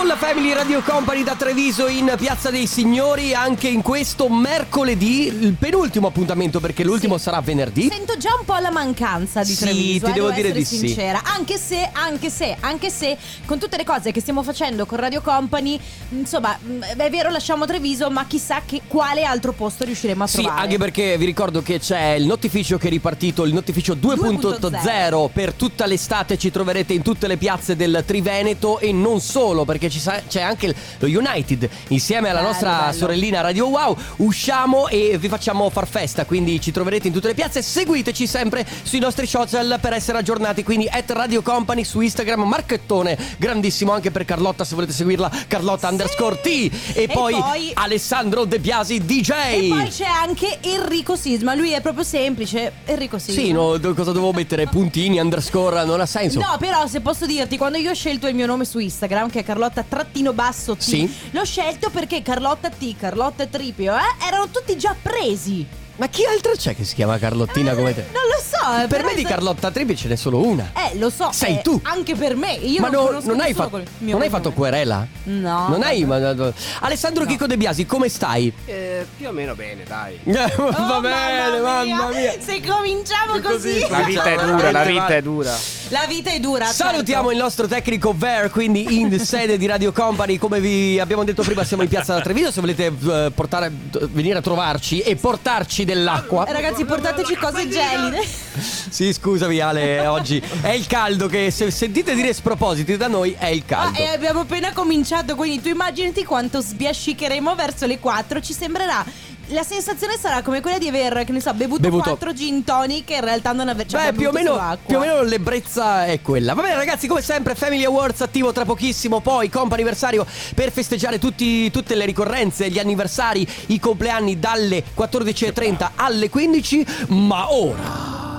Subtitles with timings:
[0.00, 5.52] Soul Family Radio Company da Treviso in Piazza dei Signori anche in questo mercoledì, il
[5.58, 7.24] penultimo appuntamento perché l'ultimo Sì.
[7.24, 7.86] sarà venerdì.
[7.90, 10.64] Sento già un po' la mancanza di Sì, Treviso, ti eh, devo devo dire di
[10.64, 10.78] sì.
[10.78, 11.20] sincera.
[11.22, 15.20] Anche se, anche se, anche se con tutte le cose che stiamo facendo con Radio
[15.20, 15.78] Company,
[16.10, 20.40] insomma, mh, è vero lasciamo Treviso, ma chissà che quale altro posto riusciremo a Sì,
[20.40, 20.62] trovare.
[20.62, 25.52] anche perché vi ricordo che c'è il notificio che è ripartito, il notificio 2.0 per
[25.52, 30.00] tutta l'estate, ci troverete in tutte le piazze del Triveneto e non solo, perché ci
[30.00, 32.92] sa- c'è anche il- lo United insieme alla Bello, nostra bello.
[32.92, 33.96] sorellina Radio Wow.
[34.16, 37.62] Usciamo e vi facciamo far festa, quindi ci troverete in tutte le piazze.
[37.62, 43.16] Seguiteci sempre sui nostri social per essere aggiornati, quindi at Radio Company su Instagram, Marchettone,
[43.38, 48.44] grandissimo anche per Carlotta se volete seguirla, Carlotta underscore T e, E poi, poi- Alessandro
[48.44, 49.30] De Biasi DJ.
[49.30, 53.40] E poi c'è anche Enrico Sisma, lui è proprio semplice, Enrico Sisma.
[53.42, 54.66] Sì, no, do- cosa dovevo mettere?
[54.66, 56.38] Puntini, underscore, non ha senso.
[56.40, 59.40] No, però se posso dirti, quando io ho scelto il mio nome su Instagram, che
[59.40, 61.16] è Carlotta trattino basso T, Sì.
[61.30, 65.66] l'ho scelto perché Carlotta T, Carlotta Tripio, eh, erano tutti già presi.
[65.96, 68.06] Ma chi altro c'è che si chiama Carlottina come te?
[68.12, 68.59] Non lo so.
[68.82, 70.70] Eh, Per me di Carlotta Tripi ce n'è solo una.
[70.74, 71.30] Eh, lo so.
[71.32, 71.78] Sei eh, tu.
[71.84, 72.52] Anche per me.
[72.52, 75.06] Io Ma non, no- conosco non hai, fatto, col mio non hai fatto querela?
[75.24, 75.68] No.
[75.68, 76.04] Non hai.
[76.04, 76.34] vabbè.
[76.34, 78.52] ma- Alessandro Chico De Biasi, come stai?
[78.64, 80.18] Eh, più o meno bene, dai.
[80.24, 82.34] Va Oh, bene, mamma mia.
[82.38, 83.86] Se cominciamo Così, così.
[83.88, 85.56] La vita è dura, la vita è dura.
[85.88, 86.66] La vita è dura.
[86.66, 87.30] Salutiamo certo.
[87.36, 90.38] il nostro tecnico Ver, quindi in sede di Radio Company.
[90.38, 92.50] Come vi abbiamo detto prima, siamo in piazza da Treviso.
[92.52, 93.70] Se volete eh, portare,
[94.10, 96.46] venire a trovarci e portarci dell'acqua.
[96.46, 98.18] Eh, Ragazzi, portateci cose gelide.
[98.60, 103.46] Sì, scusami, Ale, oggi è il caldo che se sentite dire spropositi da noi è
[103.48, 103.98] il Ah, caldo.
[103.98, 108.40] e abbiamo appena cominciato, quindi tu immaginati quanto sbiascicheremo verso le 4.
[108.40, 109.04] Ci sembrerà.
[109.52, 112.10] La sensazione sarà come quella di aver, che ne so, bevuto, Bevuto.
[112.10, 115.00] 4 gin tonic e in realtà non aver cioè Beh, più o, meno, più o
[115.00, 116.54] meno l'ebbrezza è quella.
[116.54, 119.18] Va bene, ragazzi, come sempre, Family Awards attivo tra pochissimo.
[119.18, 125.92] Poi, comp anniversario per festeggiare tutti- tutte le ricorrenze, gli anniversari, i compleanni dalle 14.30
[125.96, 126.86] alle 15.
[127.08, 128.29] Ma ora.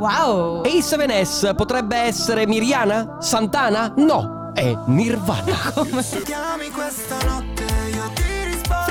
[0.00, 0.62] Wow.
[0.62, 3.18] A7S potrebbe essere Miriana?
[3.20, 3.92] Santana?
[3.98, 5.74] No, è Nirvana.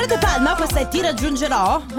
[0.09, 1.81] Freddo Palma, questa è Ti raggiungerò.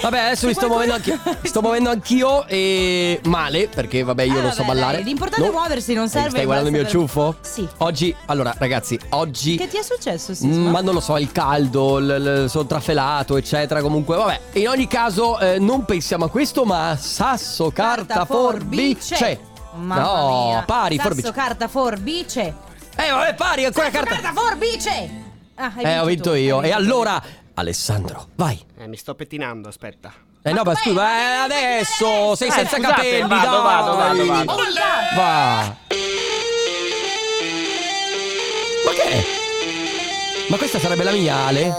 [0.00, 1.18] Vabbè, adesso mi sto muovendo anch'io.
[1.42, 4.92] Sto muovendo anch'io e male, perché vabbè, io Ah, non so vabbè, ballare.
[4.96, 7.36] dai, l'importante è muoversi, non serve Stai guardando il mio essere- ciuffo?
[7.42, 7.68] Sì.
[7.78, 9.56] Oggi, allora, ragazzi, oggi.
[9.58, 10.70] Che ti è successo, Mm, Sisma?
[10.70, 13.82] Ma non lo so, il caldo, il, il- sono trafelato, eccetera.
[13.82, 14.40] Comunque, vabbè.
[14.52, 19.38] In ogni caso, eh, non pensiamo a questo, ma sasso, carta, forbice.
[19.74, 20.62] Mamma no, mia.
[20.62, 21.32] pari, Sasso, forbice.
[21.32, 22.54] carta, forbice.
[22.96, 24.20] Eh, vabbè, pari, ancora Sasso, carta.
[24.22, 25.24] carta, forbice.
[25.56, 26.62] Ah, hai Eh, ho vinto tu, io.
[26.62, 27.22] E allora,
[27.54, 28.62] Alessandro, vai.
[28.78, 30.12] Eh, mi sto pettinando, aspetta.
[30.42, 32.68] Eh no, ma scusa, ma eh, adesso sei adesso.
[32.68, 33.62] senza Eh, scusate, capelli, vado, dai.
[33.62, 34.54] vado, vado, vado.
[35.16, 35.76] Va.
[38.84, 39.24] Ma che è?
[40.48, 41.74] Ma questa sarebbe la mia, Ale?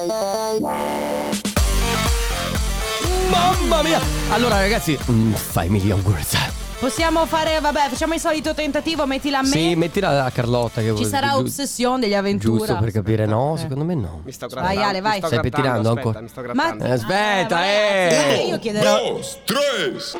[3.30, 4.02] Mamma mia!
[4.32, 6.56] Allora, ragazzi, mm, fai million words.
[6.80, 9.48] Possiamo fare, vabbè, facciamo il solito tentativo, mettila a me.
[9.48, 10.80] Sì, mettila a Carlotta.
[10.80, 12.58] Che Ci vuole- sarà giu- ossessione degli avventura.
[12.66, 13.56] Giusto per capire, no?
[13.56, 13.60] Eh.
[13.60, 14.22] Secondo me no.
[14.24, 14.84] Mi sto Vai, grattando.
[14.88, 15.12] Ale, vai.
[15.14, 16.22] Mi sto Stai grattando, pettinando aspetta, ancora?
[16.22, 16.84] Mi sto Ma- grattando.
[16.86, 18.10] Eh, aspetta, eh.
[18.10, 18.98] ragazzi, che io chiederò.
[19.12, 20.18] Dos, tres.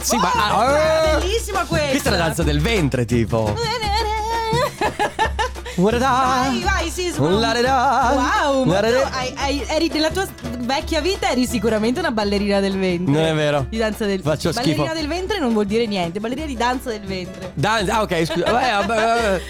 [0.00, 0.32] Sì, ma.
[0.32, 1.88] Ah, bellissima questa.
[1.90, 3.54] questa è la danza del ventre, tipo.
[5.76, 7.26] Vai, vai, Sisma.
[8.14, 10.26] Wow, ma tu hai- hai- eri, nella tua
[10.58, 13.12] vecchia vita eri sicuramente una ballerina del ventre.
[13.12, 13.66] Non è vero.
[13.68, 14.94] Di danza del Faccio Ballerina schifo.
[14.98, 17.52] del ventre non vuol dire niente, ballerina di danza del ventre.
[17.54, 18.50] Danza, ah, ok, scusa.
[18.50, 19.42] Vabbè, vabbè, vabbè.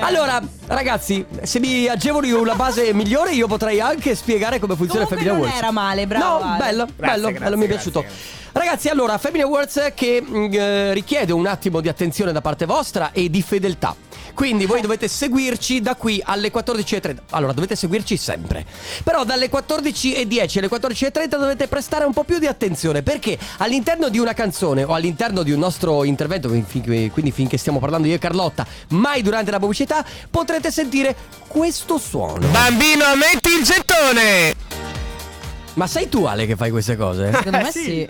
[0.00, 5.26] Allora, ragazzi, se mi agevoli una base migliore, io potrei anche spiegare come funziona Comunque
[5.26, 5.62] Family non Awards.
[5.62, 6.24] era male, bravo.
[6.44, 6.58] No, Ale.
[6.58, 8.36] bello, Grazie, bello, grazie, bello, mi è grazie, piaciuto.
[8.52, 13.12] Ragazzi, allora, Family Awards che mh, eh, richiede un attimo di attenzione da parte vostra
[13.12, 13.94] e di fedeltà.
[14.34, 17.16] Quindi voi dovete seguirci da qui alle 14.30.
[17.30, 18.64] Allora, dovete seguirci sempre.
[19.04, 24.18] Però dalle 14.10 alle 14.30 dovete prestare un po' più di attenzione perché all'interno di
[24.18, 28.66] una canzone o all'interno di un nostro intervento, quindi finché stiamo parlando io e Carlotta,
[28.90, 29.87] mai durante la pubblicità,
[30.30, 31.14] potrete sentire
[31.46, 32.46] questo suono.
[32.48, 34.54] Bambino, metti il gettone!
[35.74, 37.32] Ma sei tu Ale che fai queste cose?
[37.32, 37.84] Secondo me sì.
[37.84, 38.08] sì.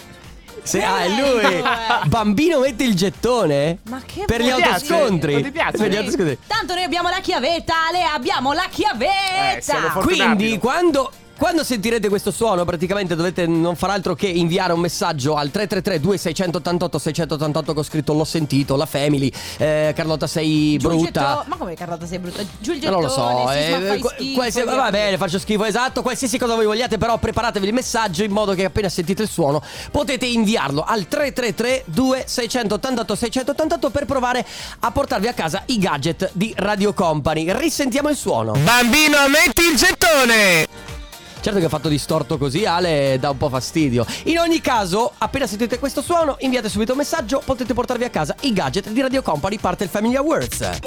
[0.63, 1.45] Se, ah, è lui.
[1.45, 1.63] Eh.
[2.07, 3.79] Bambino metti il gettone.
[3.89, 5.33] Ma che Per gli autoscontri.
[5.33, 5.79] Non ti piace?
[5.79, 6.39] Per gli autoscontri.
[6.47, 9.95] Tanto noi abbiamo la chiavetta, Ale, abbiamo la chiavetta.
[9.95, 10.01] Eh.
[10.01, 15.37] Quindi quando quando sentirete questo suono praticamente dovete non far altro che inviare un messaggio
[15.37, 21.45] al 333 2688 688 con scritto l'ho sentito, la family, eh, Carlotta sei brutta.
[21.47, 22.43] Ma come Carlotta sei brutta?
[22.59, 24.01] Giù il Non lo so, eh,
[24.35, 26.03] qualsiasi- va bene, faccio schifo, esatto.
[26.03, 29.63] Qualsiasi cosa voi vogliate, però preparatevi il messaggio in modo che appena sentite il suono
[29.93, 34.45] potete inviarlo al 333 2688 688 per provare
[34.81, 37.53] a portarvi a casa i gadget di Radio Company.
[37.57, 38.53] Risentiamo il suono.
[38.53, 40.98] Bambino, metti il gettone!
[41.41, 44.05] Certo che ho fatto distorto così, Ale dà un po' fastidio.
[44.25, 48.35] In ogni caso, appena sentite questo suono, inviate subito un messaggio, potete portarvi a casa
[48.41, 50.79] i gadget di Radio Company, parte il Family Awards.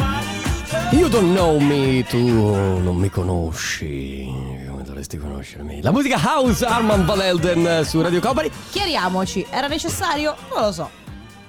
[0.92, 4.26] You don't know me, tu non mi conosci.
[4.70, 5.82] Come dovresti conoscermi?
[5.82, 8.50] La musica House Armand Van Helden su Radio Company.
[8.72, 10.36] Chiariamoci, era necessario?
[10.54, 11.01] Non lo so.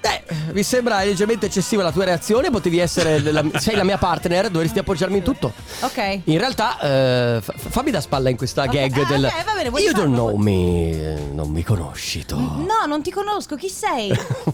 [0.04, 2.50] Eh, mi sembra leggermente eccessiva la tua reazione.
[2.50, 3.20] Potevi essere.
[3.32, 5.52] la- sei la mia partner, dovresti appoggiarmi in tutto.
[5.80, 6.20] Ok.
[6.24, 9.24] In realtà, eh, fa- fammi da spalla in questa Ok, gag ah, del.
[9.24, 12.36] ok, va bene, vuoi you don't know me, eh, non mi conosci tu.
[12.36, 14.08] No, non ti conosco, chi sei?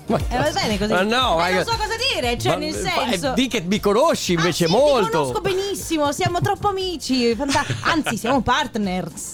[0.07, 0.93] Ma Eh, va bene così.
[0.93, 3.33] Ma no, Eh, ma- non so cosa dire, cioè Ma- nel eh, senso.
[3.35, 5.07] Di che mi conosci invece ah, sì, molto.
[5.07, 7.37] Ti conosco benissimo, siamo troppo amici.
[7.83, 9.33] Anzi, siamo partners.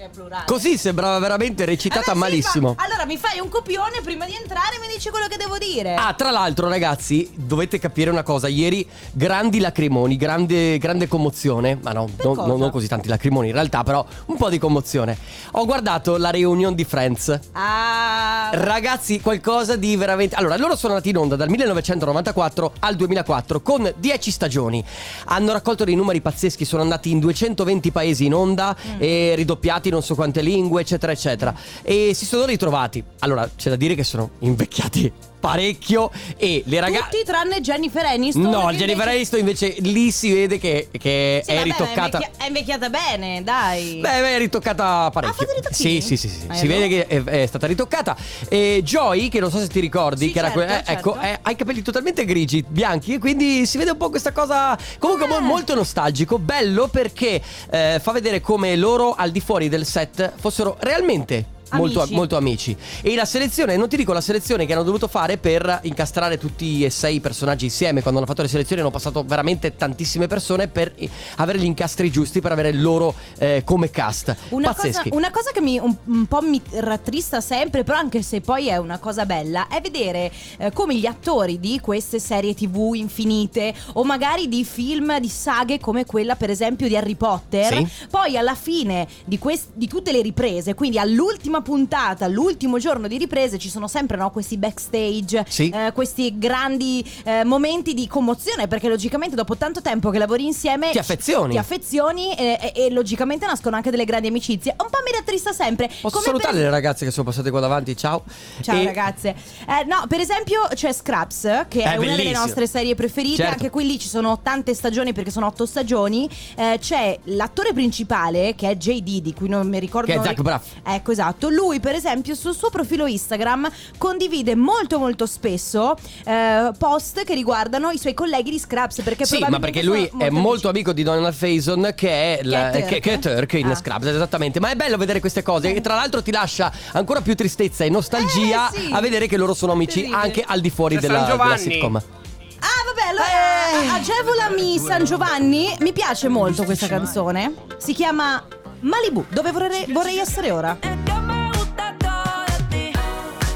[0.00, 0.44] È plurale.
[0.46, 2.74] Così sembrava veramente recitata Eh beh, sì, malissimo.
[2.74, 5.58] ma- allora mi fai un copione prima di entrare e mi dici quello che devo
[5.58, 5.94] dire.
[5.94, 8.48] Ah, tra l'altro, ragazzi, dovete capire una cosa.
[8.48, 11.78] Ieri, grandi lacrimoni, grande, grande commozione.
[11.82, 12.46] Ma no, non- cosa?
[12.46, 15.18] non, non così tanti lacrimoni, in realtà, però un po' di commozione.
[15.52, 17.38] Ho guardato la reunion di Friends.
[17.52, 18.48] Ah.
[18.54, 20.34] Ragazzi, qualcosa di veramente.
[20.34, 24.82] Allora, loro sono andati in onda dal 1994 al 2004 con 10 stagioni.
[25.26, 28.96] Hanno raccolto dei numeri pazzeschi, sono andati in 220 paesi in onda Mm.
[28.98, 31.54] e ridoppiati non so quante lingue, eccetera, eccetera.
[31.82, 33.02] E si sono ritrovati.
[33.20, 37.08] Allora, c'è da dire che sono invecchiati parecchio e le ragazze.
[37.10, 38.42] Tutti tranne Jennifer Aniston.
[38.42, 42.18] No, Jennifer invece- Aniston invece lì si vede che, che Sì, è vabbè, ritoccata.
[42.18, 43.94] È, invecchia- è invecchiata bene, dai.
[44.00, 45.46] Beh, beh, è ritoccata parecchio.
[45.54, 46.00] Ritocchini?
[46.00, 46.46] Sì, sì, sì, sì.
[46.48, 48.16] Ah, Si vede che è, è stata ritoccata.
[48.48, 50.92] E Joy, che non so se ti ricordi, Sì, che era certo, que- eh, certo.
[50.92, 54.32] ecco, eh, ha i capelli totalmente grigi, bianchi, e quindi si vede un po' questa
[54.32, 54.76] cosa.
[54.98, 55.40] Comunque, Eh.
[55.40, 57.40] molto nostalgico, bello perché
[57.70, 61.58] eh, fa vedere come loro al di fuori del set fossero realmente.
[61.72, 62.14] Molto, Amici.
[62.14, 65.80] molto amici e la selezione, non ti dico la selezione che hanno dovuto fare per
[65.82, 68.00] incastrare tutti e sei i personaggi insieme.
[68.02, 70.92] Quando hanno fatto le selezioni hanno passato veramente tantissime persone per
[71.36, 74.34] avere gli incastri giusti per avere loro eh, come cast.
[74.50, 75.10] Una cosa, Pazzeschi.
[75.12, 78.76] una cosa che mi un, un po' mi rattrista sempre, però anche se poi è
[78.76, 84.04] una cosa bella, è vedere eh, come gli attori di queste serie tv infinite o
[84.04, 87.86] magari di film, di saghe come quella per esempio di Harry Potter, Sì.
[88.10, 93.18] poi alla fine di, quest- di tutte le riprese, quindi all'ultima puntata, all'ultimo giorno di
[93.18, 95.68] riprese ci sono sempre no, questi backstage, Sì.
[95.70, 100.90] eh, questi grandi eh, momenti di commozione, perché logicamente dopo tanto tempo che lavori insieme
[100.90, 101.52] Ti affezioni.
[101.52, 104.74] ti affezioni e, e- e logicamente nascono anche delle grandi amicizie.
[104.78, 105.86] Un po' mi rattrista sempre.
[105.88, 107.96] Posso come salutare per- le ragazze che sono passate qua davanti?
[107.96, 108.22] Ciao.
[108.60, 109.28] Ciao E- ragazze.
[109.68, 113.36] Eh, no, per esempio c'è Scraps, che è, È una delle nostre serie preferite.
[113.36, 113.52] Certo.
[113.52, 116.28] Anche qui lì ci sono tante stagioni perché sono otto stagioni.
[116.56, 120.10] Eh, c'è l'attore principale che è JD, di cui non mi ricordo.
[120.12, 120.66] Che è Zach Braff.
[120.84, 121.48] Ecco, esatto.
[121.50, 127.90] Lui, per esempio, sul suo profilo Instagram condivide molto molto spesso eh, post che riguardano
[127.90, 129.02] i suoi colleghi di Scraps.
[129.02, 132.70] Perché Sì, ma perché lui è molto molto amico di Donald Faison che è, la-
[132.70, 133.74] Che è che- che è Turk in Ah.
[133.74, 134.58] Scrubs, esattamente.
[134.60, 137.88] Ma è bello vedere queste cose e tra l'altro ti lascia ancora più tristezza e
[137.88, 138.90] nostalgia Eh, sì.
[138.92, 140.20] a vedere che loro sono amici Terribile.
[140.22, 141.60] anche al di fuori C'è della, San della Giovanni.
[141.60, 141.96] sitcom.
[141.96, 144.00] Ah, vabbè, allora Eh.
[144.00, 145.74] agevolami San Giovanni.
[145.80, 147.54] Mi piace molto questa canzone.
[147.78, 148.42] Si chiama
[148.80, 151.09] Malibu, dove vorrei, vorrei essere ora.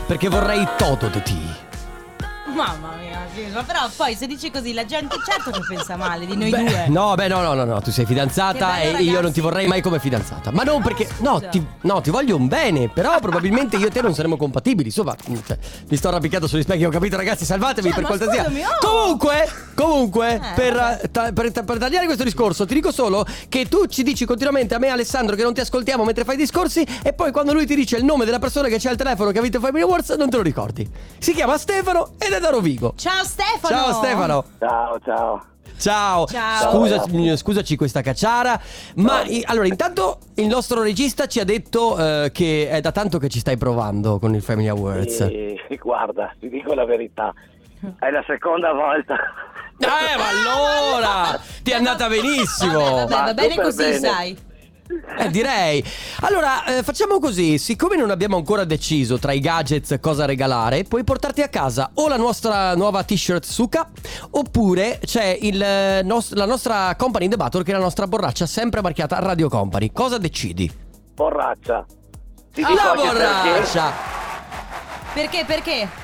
[0.07, 1.57] Perché vorrei Toto di ti.
[2.55, 2.94] Mamma
[3.35, 6.65] Sisma, però poi se dici così la gente certo che pensa male di noi Beh,
[6.65, 6.85] due.
[6.89, 9.33] No, beh, no, no, no, no, tu sei fidanzata bello, e io non ragazzi.
[9.35, 10.51] ti vorrei mai come fidanzata.
[10.53, 11.09] Ma non No, perché.
[11.19, 11.49] No scusa.
[11.51, 14.89] ti, no, ti voglio un bene, però probabilmente io e te non saremo compatibili.
[14.89, 15.15] Insomma,
[15.47, 15.57] cioè,
[15.89, 18.45] mi sto arrampicando sugli specchi, ho capito, ragazzi, salvatevi Cioè, per cortesia.
[18.45, 18.79] scusami, oh.
[18.81, 23.87] Comunque, comunque, Eh, per, ta- per, per tagliare questo discorso, ti dico solo che tu
[23.87, 27.13] ci dici continuamente a me, Alessandro, che non ti ascoltiamo mentre fai i discorsi, e
[27.13, 29.43] poi quando lui ti dice il nome della persona che c'è al telefono che ha
[29.43, 30.89] vinto i Family Awards, non te lo ricordi.
[31.19, 32.95] Si chiama Stefano ed è da Rovigo.
[32.97, 33.75] Ciao Stefano.
[33.77, 34.45] Ciao Stefano.
[34.59, 35.45] Ciao, ciao.
[35.77, 36.27] Ciao.
[36.27, 36.71] Ciao.
[36.71, 38.61] Scusa- scusaci questa cacciara.
[38.97, 43.19] Ma i- allora, intanto il nostro regista ci ha detto eh, che è da tanto
[43.19, 45.21] che ci stai provando con il Family Awards.
[45.23, 47.33] E, guarda, ti dico la verità.
[47.99, 49.15] È la seconda volta.
[49.77, 51.41] Eh, ma allora!
[51.63, 52.79] Ti è andata benissimo!
[52.79, 53.99] Vabbè, vabbè, va bene super così, bene.
[53.99, 54.39] sai.
[55.19, 55.85] Eh, direi.
[56.21, 61.05] Allora, eh, facciamo così: siccome non abbiamo ancora deciso tra i gadgets cosa regalare, puoi
[61.05, 63.89] portarti a casa o la nostra nuova t-shirt Suka,
[64.31, 68.07] oppure c'è il, eh, nos- la nostra Company in the Battle, che è la nostra
[68.07, 69.93] borraccia sempre marchiata Radio Company.
[69.93, 70.71] Cosa decidi?
[71.15, 71.85] Porraccia.
[72.53, 73.93] Ti dico La anche borraccia.
[75.13, 75.45] Perché?
[75.45, 75.45] Perché?
[75.45, 76.04] perché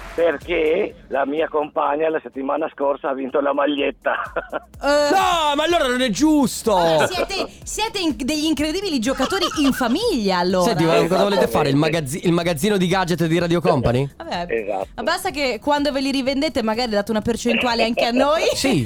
[1.08, 4.14] la mia compagna la settimana scorsa ha vinto la maglietta.
[4.82, 6.74] Eh, No, ma allora non è giusto.
[7.06, 10.68] Siete, siete in- degli incredibili giocatori in famiglia allora.
[10.68, 11.68] Senti, ma cosa volete fare?
[11.68, 14.08] Il, magazzi- il magazzino di gadget di Radio Company?
[14.16, 14.86] Vabbè, Esatto.
[14.94, 18.44] ma basta che quando ve li rivendete magari date una percentuale anche a noi.
[18.56, 18.82] Sì,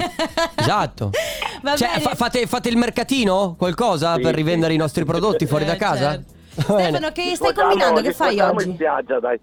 [0.55, 1.11] esatto.
[1.63, 2.01] Va Cioè, bene.
[2.01, 3.55] fa- fate, fate il mercatino?
[3.57, 4.35] Qualcosa Sì, per sì.
[4.35, 6.11] rivendere i nostri prodotti fuori Eh, da casa?
[6.11, 6.33] certo.
[6.57, 8.01] Stefano, che stai spostammo- combinando?
[8.01, 8.67] Che fai oggi?
[8.69, 9.39] in spiaggia, dai.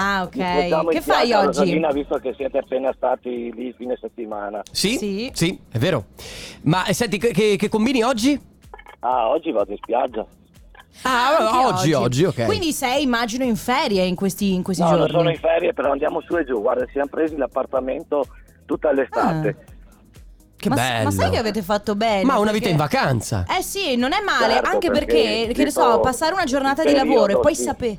[0.00, 0.88] Ah, ok.
[0.92, 1.46] Che fai oggi?
[1.46, 4.62] Rosalina, visto che siete appena stati lì fine settimana.
[4.70, 4.96] Sì?
[4.96, 5.30] Sì.
[5.34, 6.04] Sì, è vero.
[6.62, 8.40] Ma eh, senti, che, che- che combini oggi?
[9.00, 10.24] Ah, oggi vado in spiaggia.
[11.02, 12.44] Ah, Anche oggi, oggi, ok.
[12.46, 15.12] Quindi sei, immagino, in ferie in questi, in questi No, non giorni.
[15.16, 16.60] sono in ferie, però andiamo su e giù.
[16.60, 18.24] Guarda, ci siamo presi l'appartamento
[18.66, 19.56] tutta l'estate.
[20.56, 21.04] Che ma, bello.
[21.04, 22.24] ma sai che avete fatto bene?
[22.24, 23.44] Ma una Perché- vita in vacanza.
[23.48, 25.12] Eh sì, non è male, Certo, anche perché,
[25.46, 27.62] perché che ne so, passare una giornata di lavoro e poi sì.
[27.62, 27.98] sapere...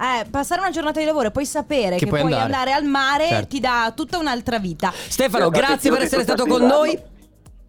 [0.00, 2.52] Eh, passare una giornata di lavoro e poi sapere che, puoi puoi andare.
[2.52, 3.46] andare, al mare Certo.
[3.48, 4.92] ti dà tutta un'altra vita.
[4.92, 6.98] Stefano, stati grazie per essere stato con noi.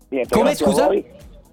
[0.10, 0.90] Niente, Come, grazie a scusa?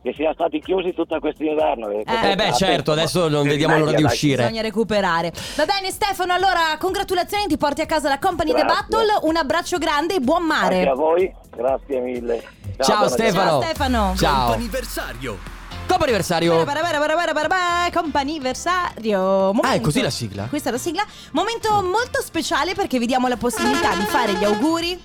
[0.02, 1.88] Che siamo stati chiusi tutto quest'inverno.
[1.90, 2.04] Eh.
[2.30, 4.42] Eh beh, certo, adesso non vediamo l'ora di uscire.
[4.42, 5.32] Bisogna recuperare.
[5.54, 8.74] Va bene Stefano, allora congratulazioni, ti porti a casa la Company The Grazie.
[8.88, 10.92] Battle, un abbraccio grande e buon Anche a mare.
[10.94, 12.42] voi, grazie mille.
[12.78, 13.50] Ciao, buona Stefano.
[13.50, 14.14] Ciao Stefano.
[14.16, 14.52] Ciao.
[14.54, 15.60] Anniversario.
[15.92, 16.64] Compo anniversario.
[16.64, 19.20] Bara bara bara bara bara bara, Comp'anniversario.
[19.20, 20.44] Momento- Ah, è così la sigla?
[20.44, 21.04] Questa è la sigla.
[21.32, 24.98] Momento molto speciale perché vi diamo la possibilità di fare gli auguri.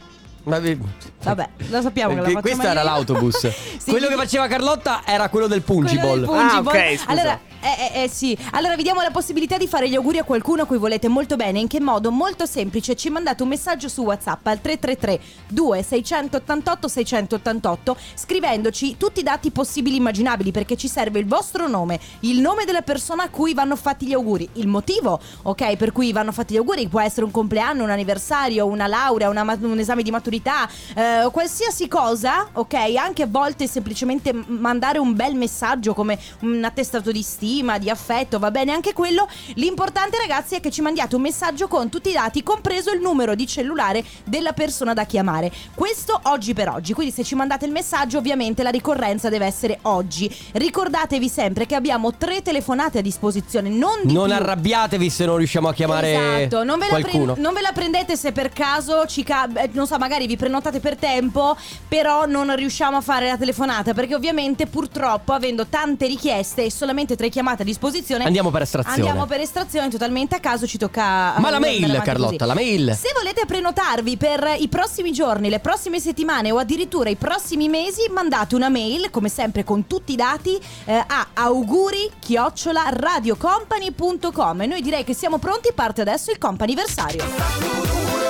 [0.44, 0.80] Ma vi-
[1.24, 3.38] Vabbè, lo sappiamo che la Que- facciamo Questo era l'autobus.
[3.78, 6.24] Sì, Quello che faceva Carlotta era quello del quello del Pungiball.
[6.26, 6.76] Pungiball.
[6.76, 7.12] Ah, ok, scusa.
[7.12, 8.38] Allora, eh, eh, eh, sì.
[8.52, 11.36] Allora vi diamo la possibilità di fare gli auguri a qualcuno a cui volete molto
[11.36, 11.60] bene.
[11.60, 12.12] In che modo?
[12.12, 12.96] Molto semplice.
[12.96, 15.20] Ci mandate un messaggio su WhatsApp al 333
[15.50, 22.00] 2688 688 scrivendoci tutti i dati possibili e immaginabili perché ci serve il vostro nome,
[22.22, 26.12] il nome della persona a cui vanno fatti gli auguri, il motivo, ok, per cui
[26.12, 30.04] vanno fatti gli auguri, può essere un compleanno, un anniversario, una laurea, una un esame
[30.04, 36.20] di maturità, eh, qualsiasi cosa, ok, anche a volte semplicemente mandare un bel messaggio come
[36.42, 37.24] un attestato di
[37.58, 39.28] stima, di affetto, va bene anche quello.
[39.56, 43.34] L'importante ragazzi è che ci mandiate un messaggio con tutti i dati, compreso il numero
[43.36, 45.52] di cellulare della persona da chiamare.
[45.74, 49.80] Questo oggi per oggi, quindi se ci mandate il messaggio ovviamente la ricorrenza deve essere
[49.84, 50.30] oggi.
[50.54, 54.34] Ricordatevi sempre che abbiamo tre telefonate a disposizione, non di Non più.
[54.36, 57.24] arrabbiatevi se non riusciamo a chiamare Esatto, non ve, la qualcuno.
[57.34, 60.38] prend- non ve la prendete se per caso ci ca- eh, non so, magari vi
[60.38, 66.06] prenotate per tempo, però non riusciamo a fare la telefonata perché ovviamente purtroppo avendo tante
[66.06, 68.98] richieste e solamente tre chiamate a disposizione Andiamo per estrazione.
[68.98, 72.46] Andiamo per estrazione totalmente a caso ci tocca Ma la mail, Carlotta, così.
[72.46, 72.96] la mail.
[72.96, 78.10] Se volete prenotarvi per i prossimi giorni, le prossime settimane o addirittura i prossimi mesi,
[78.10, 84.62] mandate una mail, come sempre con tutti i dati, eh, a auguri chiocciola radiocompany.com.
[84.62, 88.27] E noi direi che siamo pronti, parte adesso il comp'anniversario.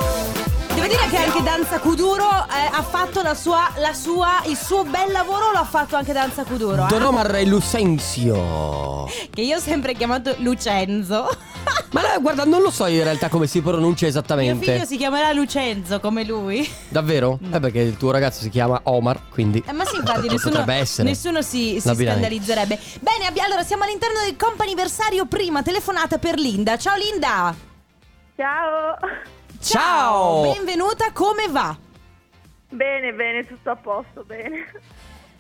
[0.87, 4.85] Devo dire che anche Danza Kuduro eh, ha fatto la sua, la sua, il suo
[4.85, 6.85] bel lavoro, lo ha fatto anche Danza Kuduro.
[6.85, 6.87] eh?
[6.87, 9.09] Don Omar e Lucenzio.
[9.29, 11.27] Che io ho sempre chiamato Lucenzo.
[11.91, 14.71] Ma eh, guarda, non lo so in realtà come si pronuncia Mio esattamente.
[14.73, 16.65] figlio si chiamerà Lucenzo come lui.
[16.87, 17.37] Davvero?
[17.51, 20.75] Eh perché il tuo ragazzo si chiama Omar, quindi Eh, ma sì, infatti, nessuno, potrebbe
[20.75, 21.09] essere.
[21.09, 22.79] nessuno si, si scandalizzerebbe.
[23.01, 25.25] Bene, abbi- allora siamo all'interno del comp'anniversario.
[25.25, 26.77] Prima telefonata per Linda.
[26.77, 27.53] Ciao Linda.
[28.37, 28.95] Ciao,
[29.59, 30.41] Ciao!
[30.53, 31.75] Benvenuta, come va?
[32.69, 34.65] bene, bene, tutto a posto, bene.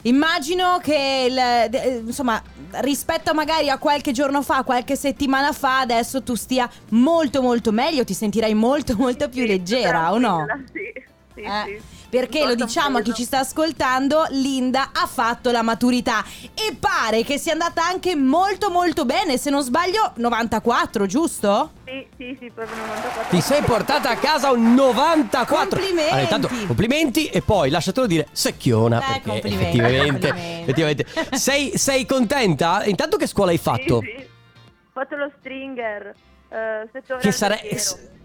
[0.03, 2.41] Immagino che il- de- insomma,
[2.81, 8.03] rispetto magari a qualche giorno fa, qualche settimana fa, adesso tu stia molto molto meglio,
[8.05, 10.45] ti sentirai molto molto più Sì, leggera, o no?
[10.71, 10.91] Sì,
[11.35, 11.96] sì, Eh, sì.
[12.09, 16.23] Perché lo diciamo a chi ci sta ascoltando, Linda ha fatto la maturità
[16.53, 21.71] e pare che sia andata anche molto molto bene, se non sbaglio 94, giusto?
[21.85, 23.23] Sì, sì, sì, proprio 94.
[23.29, 26.01] Ti sei portata a casa un 94 Complimenti.
[26.11, 30.61] Allora, intanto, complimenti e poi lasciatelo dire secchiona Eh, perché complimenti, effettivamente, complimenti.
[30.61, 32.85] effettivamente sei, sei contenta?
[32.85, 33.99] Intanto che scuola hai fatto?
[34.01, 34.23] Sì, sì.
[34.23, 36.15] Ho fatto lo stringer,
[36.49, 37.03] eh, Che
[37.43, 38.15] alberghiero.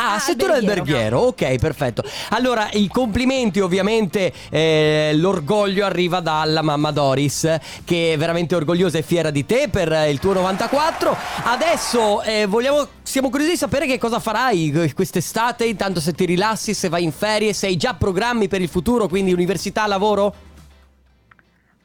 [0.00, 0.80] Ah, Ah, settore alberghiero.
[0.80, 2.02] alberghiero, ok, perfetto.
[2.30, 7.52] Allora, i complimenti, ovviamente, eh, l'orgoglio arriva dalla mamma Doris,
[7.84, 11.16] che è veramente orgogliosa e fiera di te per il tuo 94.
[11.44, 16.74] Adesso eh, vogliamo, siamo curiosi di sapere che cosa farai quest'estate, intanto se ti rilassi,
[16.74, 20.32] se vai in ferie, se hai già programmi per il futuro, quindi università, lavoro?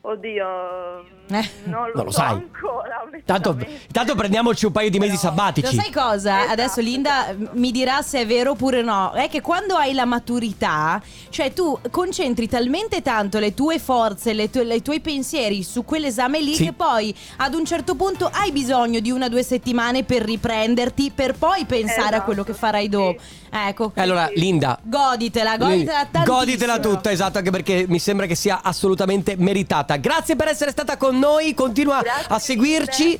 [0.01, 0.45] Oddio,
[1.27, 1.49] Eh.
[1.65, 2.29] non lo, Non lo so sai.
[2.33, 2.91] ancora,
[3.25, 3.57] Tanto,
[3.91, 5.73] tanto prendiamoci un paio di mesi Lo sabbatici.
[5.75, 6.39] sai cosa?
[6.39, 6.51] Esatto.
[6.51, 9.11] Adesso Linda m- mi dirà se è vero oppure no.
[9.13, 14.49] È che quando hai la maturità, cioè tu concentri talmente tanto le tue forze, le
[14.49, 16.65] tue- i tuoi pensieri su quell'esame lì Sì.
[16.65, 21.11] che poi ad un certo punto hai bisogno di una o due settimane per riprenderti,
[21.15, 22.89] per poi pensare a Esatto, quello che farai sì.
[22.89, 23.21] dopo.
[23.55, 23.91] Ecco.
[23.95, 24.79] Allora, Linda.
[24.81, 26.37] Goditela, goditela tantissimo.
[26.37, 29.95] Goditela tutta, esatto, anche perché mi sembra che sia assolutamente meritata.
[29.97, 33.19] Grazie per essere stata con noi, continua Grazie a seguirci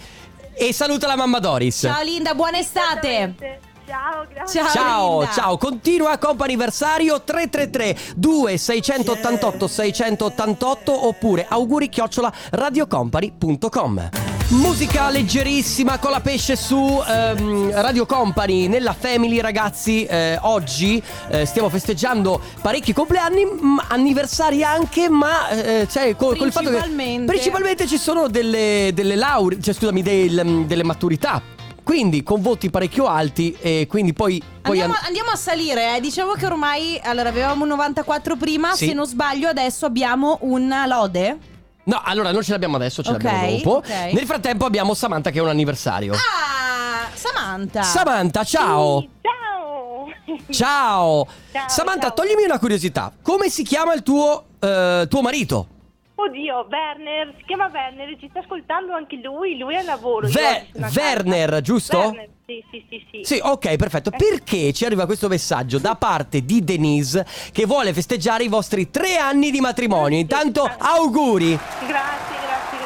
[0.55, 1.79] e saluta la mamma Doris.
[1.79, 3.71] Ciao Linda, buona estate.
[3.85, 4.61] Ciao, grazie.
[4.61, 4.71] Ciao.
[4.73, 14.09] Ciao, ciao, continua comp'anniversario 333 2688 688 oppure auguri chiocciola radiocompany.com
[14.49, 21.45] Musica leggerissima con la pesce su ehm, Radio Company nella Family ragazzi eh, oggi eh,
[21.45, 27.25] stiamo festeggiando parecchi compleanni m- anniversari anche ma eh, cioè, col, col fatto che Principalmente.
[27.31, 31.41] principalmente ci sono delle, delle lauree cioè scusami del- delle maturità
[31.83, 35.99] quindi con voti parecchio alti e quindi poi, poi Andiamo, an- andiamo a salire, eh.
[35.99, 38.87] diciamo che ormai allora avevamo un 94 prima, Sì.
[38.87, 41.37] se non sbaglio adesso abbiamo una lode.
[41.85, 43.75] No, allora non ce l'abbiamo adesso, ce Ok, l'abbiamo dopo.
[43.77, 43.89] ok.
[44.13, 46.13] Nel frattempo abbiamo Samantha che è un anniversario.
[46.13, 47.81] Ah, Samantha.
[47.83, 49.01] Samantha, ciao.
[49.01, 50.07] Sì, Ciao.
[50.49, 51.27] Ciao.
[51.51, 52.13] Ciao, Samantha, ciao.
[52.13, 53.11] toglimi una curiosità.
[53.21, 55.67] Come si chiama il tuo, eh, tuo marito?
[56.15, 60.27] Oddio, Werner, si chiama Werner, ci sta ascoltando anche lui, lui è al lavoro.
[60.27, 61.61] Ve- Werner, casa.
[61.61, 61.97] giusto?
[61.97, 63.23] Werner, sì, sì, sì, sì.
[63.23, 64.11] Sì, ok, perfetto.
[64.11, 69.17] Perché ci arriva questo messaggio da parte di Denise che vuole festeggiare i vostri tre
[69.17, 70.19] anni di matrimonio?
[70.19, 71.57] Intanto, auguri.
[71.87, 72.77] Grazie, grazie,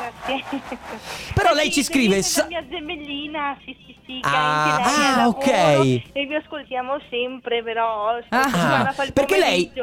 [0.45, 0.77] grazie.
[1.33, 5.15] Però Eh lei ci scrive, Denise è la mia gemellina, sì, sì, che Ah, ah,
[5.17, 5.47] lavoro ok.
[5.47, 8.93] E vi ascoltiamo sempre, però Ah.
[9.03, 9.71] il Perché lei-.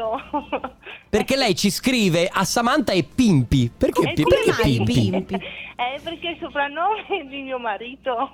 [1.09, 3.71] Perché lei ci scrive a Samantha e Pimpi.
[3.75, 4.93] Perché, Eh, come perché mai Pimpi?
[4.93, 5.33] Pimpi?
[5.35, 8.31] Eh, perché è il soprannome di mio marito.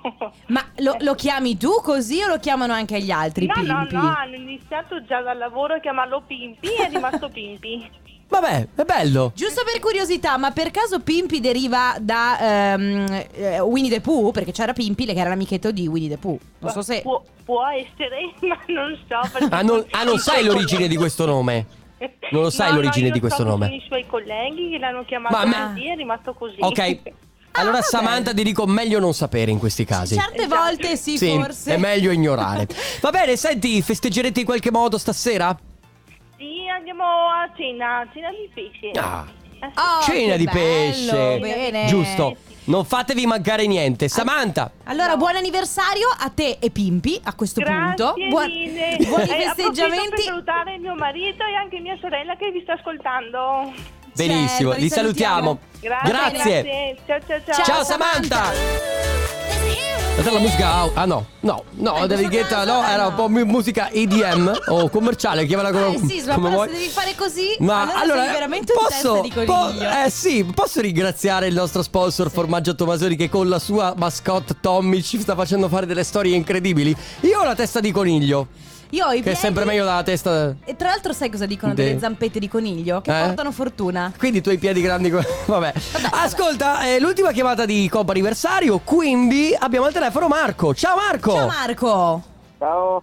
[0.47, 3.95] Ma lo, lo chiami tu così o lo chiamano anche gli altri No, no, Pimpi?
[3.95, 7.89] no, hanno iniziato già dal lavoro a chiamarlo Pimpi e è rimasto Pimpi.
[8.31, 9.33] Vabbè, è bello.
[9.35, 14.31] Giusto per curiosità, ma per caso Pimpi deriva da ehm, eh, Winnie the Pooh?
[14.31, 16.39] Perché c'era Pimpi che era l'amichetto di Winnie the Pooh.
[16.59, 17.01] Non so se...
[17.01, 19.29] Può, può essere, ma non so.
[19.33, 21.65] perché- Ah, non, ah, non sai l'origine di questo nome?
[22.31, 23.65] Non lo sai No, l'origine no, di io questo so che nome?
[23.65, 26.55] Sono i suoi colleghi che l'hanno chiamato Ma me- così è rimasto così.
[26.59, 26.99] Ok.
[27.53, 27.83] Allora, vabbè.
[27.83, 30.15] Samantha, ti dico meglio non sapere in questi casi.
[30.15, 30.55] Certe Esatto.
[30.55, 31.73] volte sì, forse.
[31.73, 32.65] è meglio ignorare.
[33.01, 35.53] Va bene, senti, festeggerete in qualche modo stasera?
[36.41, 38.99] Sì, andiamo a cena, cena di pesce.
[38.99, 39.25] Ah.
[39.27, 39.67] Sì.
[39.75, 41.39] Oh, Cena che di bello, pesce.
[41.39, 41.85] Bene.
[41.85, 42.35] Giusto.
[42.63, 44.07] Non fatevi mancare niente.
[44.07, 48.13] Samantha, Allora, buon anniversario a te e Pimpi a questo punto.
[48.13, 48.97] Grazie Buon- mille.
[48.97, 50.21] buoni Eh, approfitto per festeggiamenti.
[50.23, 53.71] salutare mio marito e anche mia sorella che vi sta ascoltando.
[54.15, 55.59] Benissimo, Certo, li salutiamo.
[55.79, 56.11] Grazie.
[56.11, 56.97] Grazie.
[57.05, 57.63] Ciao ciao ciao.
[57.65, 58.51] Ciao Samantha.
[60.13, 63.89] È la musica Ah no, no, no, David Guetta no, era un po' mu- musica
[63.89, 66.67] EDM o commerciale, chiamala come, Eh sì, ma come però vuoi.
[66.67, 69.89] se devi fare così, Ma allora, allora, sei veramente un posso, testa di po- coniglio.
[70.05, 75.01] eh sì, posso ringraziare il nostro sponsor Formaggio Tomasoni che con la sua mascotte Tommy
[75.01, 76.95] ci sta facendo fare delle storie incredibili.
[77.21, 78.47] Io ho la testa di coniglio,
[78.91, 80.53] Io ho i che è piedi- sempre meglio dalla testa.
[80.65, 83.01] E tra l'altro sai cosa dicono De- delle zampette di coniglio?
[83.01, 83.25] Che Eh?
[83.25, 84.11] portano fortuna.
[84.17, 85.09] Quindi i tuoi piedi grandi.
[85.09, 85.73] co- Vabbè.
[86.11, 88.79] Ascolta, è l'ultima chiamata di Coppa Anniversario.
[88.79, 90.73] Quindi abbiamo al telefono Marco.
[90.73, 91.31] Ciao Marco.
[91.31, 92.23] Ciao Marco.
[92.59, 93.01] Ciao,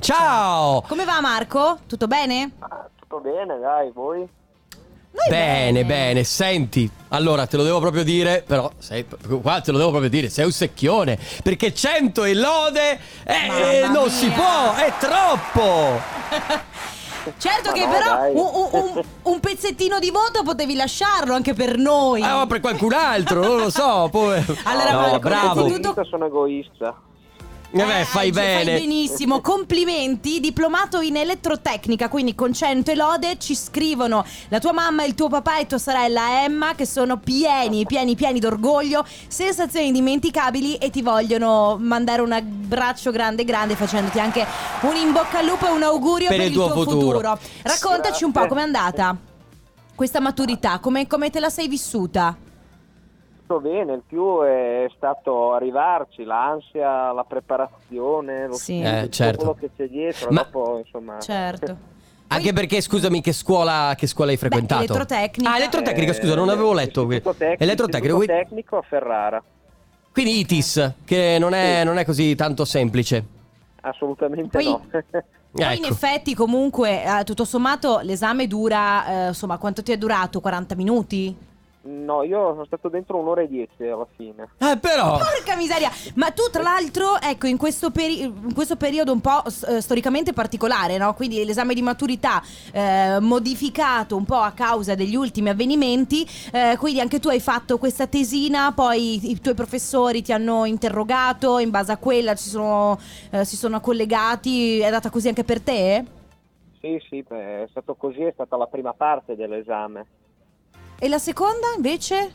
[0.00, 0.82] Ciao.
[0.88, 1.78] Come va Marco?
[1.86, 2.50] Tutto bene?
[2.58, 4.26] Ah, tutto bene, dai, voi?
[5.14, 6.90] Noi Bene, bene, senti.
[7.08, 9.04] Allora, te lo devo proprio dire, però, sei,
[9.42, 11.18] qua te lo devo proprio dire, sei un secchione.
[11.42, 14.34] Perché 100 e lode, eh, Mamma non si mia.
[14.36, 16.00] può, è troppo.
[17.38, 21.76] Certo Ma che no, però un, un- un- pezzettino di voto potevi lasciarlo anche per
[21.76, 22.20] noi.
[22.20, 24.08] Ah, ma per qualcun altro, non lo so.
[24.10, 24.42] Poi...
[24.64, 25.66] Allora, no, Marco, bravo.
[25.66, 26.96] innanzitutto- sono egoista.
[27.74, 28.64] Eh beh, fai Eh, bene.
[28.72, 34.72] Fai benissimo, complimenti, diplomato in elettrotecnica, quindi con 100 e lode ci scrivono la tua
[34.72, 39.86] mamma, il tuo papà e tua sorella Emma che sono pieni, pieni, pieni d'orgoglio, sensazioni
[39.86, 44.46] indimenticabili e ti vogliono mandare un abbraccio grande, grande facendoti anche
[44.82, 46.98] un in bocca al lupo e un augurio Per per, il il tuo tuo, futuro.
[47.18, 47.38] futuro.
[47.62, 49.16] Raccontaci un po' com'è andata
[49.94, 52.36] questa maturità, come, come te la sei vissuta?
[53.46, 58.80] Tutto bene, il più è stato arrivarci, l'ansia, la preparazione, lo Sì.
[58.80, 59.38] Eh, certo.
[59.38, 61.18] quello che c'è dietro, Ma- dopo insomma...
[61.18, 61.76] Certo.
[62.28, 64.82] Anche perché, scusami, che scuola, che scuola hai frequentato?
[64.84, 65.50] elettrotecnica.
[65.52, 67.06] Ah, elettrotecnica, scusa, non avevo letto.
[67.06, 69.42] tecnico, Elettrotecnico, istituto qui- tecnico a Ferrara.
[70.12, 71.84] quindi ITIS, che non è, Sì.
[71.84, 73.24] non è così tanto semplice.
[73.82, 74.80] Assolutamente Poi- no.
[75.52, 75.92] Poi in Ecco.
[75.92, 80.40] effetti comunque eh, tutto sommato l'esame dura, eh, insomma quanto ti è durato?
[80.40, 81.36] 40 minuti?
[81.84, 84.50] No, io sono stato dentro un'ora e dieci alla fine.
[84.58, 85.16] Eh, però.
[85.16, 85.90] Porca miseria!
[86.14, 90.32] Ma tu, tra l'altro, ecco, in questo, peri- in questo periodo un po' eh, storicamente
[90.32, 91.12] particolare, no?
[91.14, 92.40] Quindi l'esame di maturità
[92.72, 96.24] eh, modificato un po' a causa degli ultimi avvenimenti.
[96.52, 101.58] eh, quindi anche tu hai fatto questa tesina, poi i tuoi professori ti hanno interrogato,
[101.58, 102.96] in base a quella ci sono,
[103.30, 104.78] eh, si sono collegati.
[104.78, 106.04] È andata così anche per te?
[106.80, 110.06] Sì, sì, beh, è stato così, è stata la prima parte dell'esame.
[111.04, 112.30] E la seconda invece?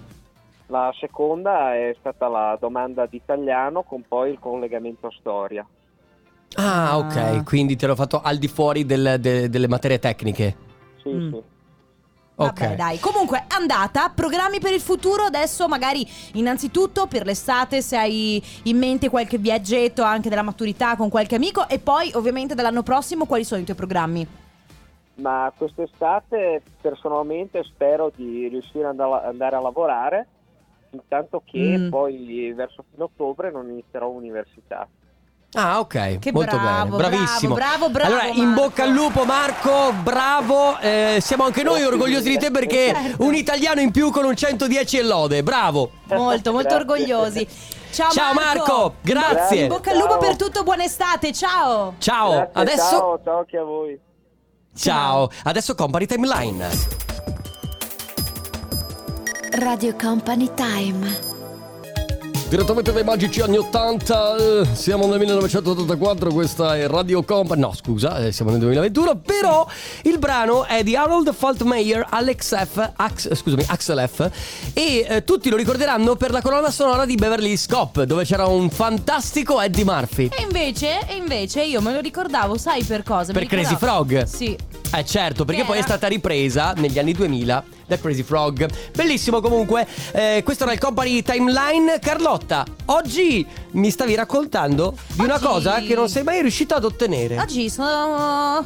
[0.65, 5.65] La seconda è stata la domanda d'italiano con poi il collegamento storia.
[6.55, 6.97] Ah, Ah.
[6.97, 7.43] ok.
[7.45, 10.57] Quindi te l'ho fatto al di fuori del- de- delle materie tecniche.
[11.01, 11.29] Sì, Mm.
[11.31, 11.41] sì.
[12.39, 12.59] Ok.
[12.59, 12.99] Vabbè, dai.
[12.99, 14.09] Comunque, andata.
[14.13, 15.23] Programmi per il futuro.
[15.23, 21.07] Adesso, magari, innanzitutto per l'estate, se hai in mente qualche viaggetto anche della maturità con
[21.07, 21.69] qualche amico.
[21.69, 24.27] E poi, ovviamente, dall'anno prossimo, quali sono i tuoi programmi?
[25.17, 30.27] Ma quest'estate personalmente spero di riuscire ad andare a- andare a lavorare,
[30.91, 31.89] intanto che Mm.
[31.89, 34.87] poi verso fine ottobre non inizierò università.
[35.53, 36.19] Ah, ok.
[36.19, 37.09] Che Molto bravo, bene.
[37.09, 37.55] Bravissimo.
[37.55, 38.61] bravo, bravo, Allora, in Marco.
[38.61, 39.93] bocca al lupo, Marco.
[40.03, 40.77] Bravo.
[40.79, 43.23] Eh, siamo anche noi orgogliosi di te perché Certo.
[43.23, 45.41] un italiano in più con un 110 e lode.
[45.43, 45.89] Bravo.
[46.09, 47.47] Molto, molto orgogliosi.
[47.91, 48.95] Ciao, Ciao, Marco.
[49.01, 49.61] Grazie.
[49.63, 50.19] In bocca al lupo Ciao.
[50.19, 50.63] per tutto.
[50.63, 51.31] Buona estate.
[51.31, 51.93] Ciao.
[51.97, 52.31] Ciao.
[52.31, 52.89] Grazie, Adesso.
[52.97, 53.99] Ciao, ciao anche a voi.
[54.77, 55.29] Ciao.
[55.43, 56.69] Adesso Company Timeline.
[59.59, 61.36] Radio Company Time.
[62.49, 68.19] Direttamente dai magici anni 80, eh, siamo nel 1984, questa è Radio Company, no scusa,
[68.19, 69.67] eh, siamo nel 2021, però
[70.03, 74.31] il brano è di Harold Faltmeyer, Alex F, Ax, scusami, Axel F
[74.71, 78.45] e eh, tutti lo ricorderanno per la colonna sonora di Beverly Hills Cop, dove c'era
[78.45, 80.29] un fantastico Eddie Murphy.
[80.31, 83.33] E invece, e invece io me lo ricordavo, sai per cosa?
[83.33, 84.23] Per Crazy Frog?
[84.23, 84.76] Sì.
[84.93, 88.67] Eh certo, perché poi è stata ripresa negli anni 2000 da Crazy Frog.
[88.95, 91.99] Bellissimo comunque, eh, questo era il Company Timeline.
[91.99, 96.85] Carlotta, oggi mi stavi raccontando di una Oggi- cosa che non sei mai riuscita ad
[96.85, 97.37] ottenere.
[97.37, 98.65] Oggi sono.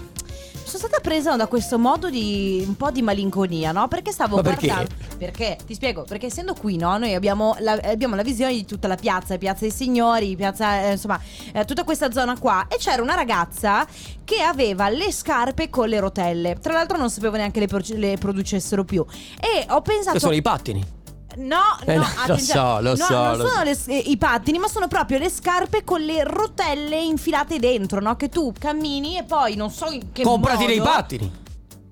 [0.72, 3.90] Sono stata presa da questo modo di un po' di malinconia, no?
[3.90, 4.68] Perché stavo Ma perché?
[4.68, 4.96] guardando.
[5.18, 5.58] Perché?
[5.66, 6.98] Ti spiego, perché essendo qui, no?
[6.98, 10.92] Noi abbiamo la, abbiamo la visione di tutta la piazza, piazza dei signori, piazza, eh,
[10.92, 11.20] insomma,
[11.52, 12.68] eh, tutta questa zona qua.
[12.70, 13.86] E c'era una ragazza
[14.24, 16.58] che aveva le scarpe con le rotelle.
[16.62, 19.06] Tra l'altro non sapevo neanche le, pro- le producessero più.
[19.42, 20.14] E ho pensato.
[20.14, 21.00] Che sono i pattini.
[21.38, 22.60] No, Eh, no, no, lo attenzione.
[22.60, 23.88] so, lo No, so, Non lo sono so.
[23.88, 28.16] le- eh, i pattini, ma sono proprio le scarpe con le rotelle infilate dentro, no?
[28.16, 30.72] Che tu cammini e poi non so in che Comprati modo.
[30.74, 31.32] dei pattini.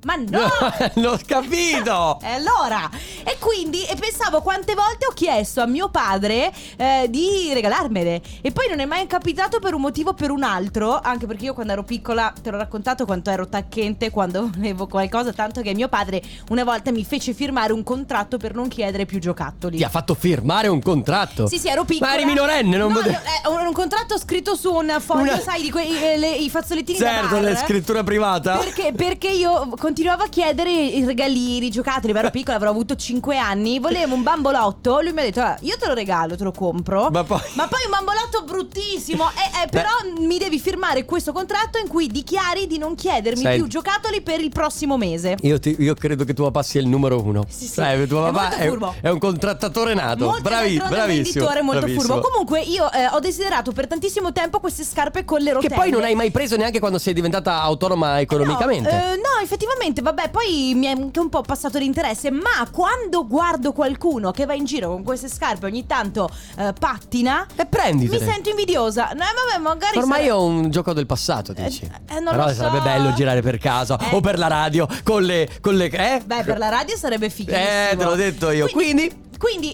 [0.05, 0.47] Ma no!
[1.01, 2.19] L'ho capito.
[2.29, 2.89] E allora?
[3.23, 8.21] E quindi e pensavo quante volte ho chiesto a mio padre eh, di regalarmele.
[8.41, 10.99] E poi non è mai capitato per un motivo o per un altro.
[11.01, 15.33] Anche perché io quando ero piccola, te l'ho raccontato quanto ero tacchente quando volevo qualcosa.
[15.33, 19.19] Tanto che mio padre una volta mi fece firmare un contratto per non chiedere più
[19.19, 19.77] giocattoli.
[19.77, 21.47] Ti ha fatto firmare un contratto.
[21.47, 22.11] Sì, sì, ero piccola.
[22.11, 25.39] Ma eri minorenne, non no, potevi- no, eh, un, contratto scritto su un foglio, Una-
[25.39, 28.57] sai, di quei eh, le- i fazzolettini Certo, la scrittura privata.
[28.57, 33.37] Perché, perché io continuavo a chiedere i regalini, i giocattoli, ero piccola, avrò avuto 5
[33.37, 36.51] anni, volevo un bambolotto, lui mi ha detto "Ah, io te lo regalo, te lo
[36.51, 37.09] compro.
[37.09, 42.05] Ma poi- un bambolotto bruttissimo, eh, eh, però mi devi firmare questo contratto in cui
[42.07, 45.37] dichiari di non chiedermi Sai- più giocattoli per il prossimo mese.
[45.41, 47.45] Io, ti- io credo che tuo papà sia il numero uno.
[47.49, 47.73] Sì, sì.
[47.73, 48.95] Sai, tuo È papà molto è, furbo.
[49.01, 50.25] è un contrattatore nato.
[50.25, 51.07] Molto Bravi, un bravissimo.
[51.23, 52.13] venditore molto bravissimo.
[52.13, 52.29] furbo.
[52.29, 55.75] Comunque io eh, ho desiderato per tantissimo tempo queste scarpe con le Che rotelle.
[55.75, 58.91] poi non hai mai preso neanche quando sei diventata autonoma economicamente.
[58.91, 63.25] No, eh, no, effettivamente, vabbè, poi mi è anche un po' passato l'interesse, ma quando
[63.27, 68.23] guardo qualcuno che va in giro con queste scarpe ogni tanto eh, pattina, E prenditele.
[68.25, 69.09] mi sento invidiosa.
[69.13, 71.83] No, vabbè, magari Ormai sare- è un gioco del passato, dici.
[71.85, 72.83] Eh, eh, non Però lo sarebbe so.
[72.83, 74.15] bello girare per casa Eh.
[74.15, 75.49] o per la radio con le.
[75.61, 76.21] Con le eh?
[76.25, 77.63] Beh, per la radio sarebbe fighissimo.
[77.63, 78.67] Eh, te l'ho detto io.
[78.69, 78.87] Quindi.
[79.09, 79.27] Quindi,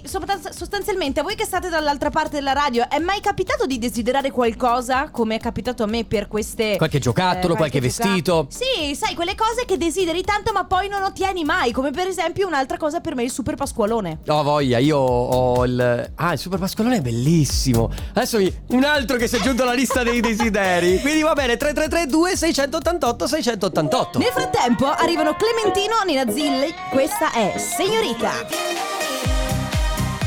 [0.03, 4.31] sopra- sostanzialmente, a voi che state dall'altra parte della radio, è mai capitato di desiderare
[4.31, 6.77] qualcosa come è capitato a me per queste.
[6.77, 8.47] Qualche giocattolo, qualche gioca- vestito.
[8.49, 11.71] Sì, sai, quelle cose che desideri tanto, ma poi non ottieni mai.
[11.71, 14.19] Come per esempio un'altra cosa per me, il super pasqualone.
[14.27, 16.11] Ho voglia, io ho il.
[16.15, 17.91] Ah, il Super Pasqualone è bellissimo.
[18.13, 20.99] Adesso mi- un altro che si è aggiunto alla lista dei desideri.
[20.99, 24.19] Quindi va bene, 3332 688 688.
[24.19, 26.73] Nel frattempo arrivano Clementino, Nina Zilli.
[26.91, 29.04] Questa è Signorita.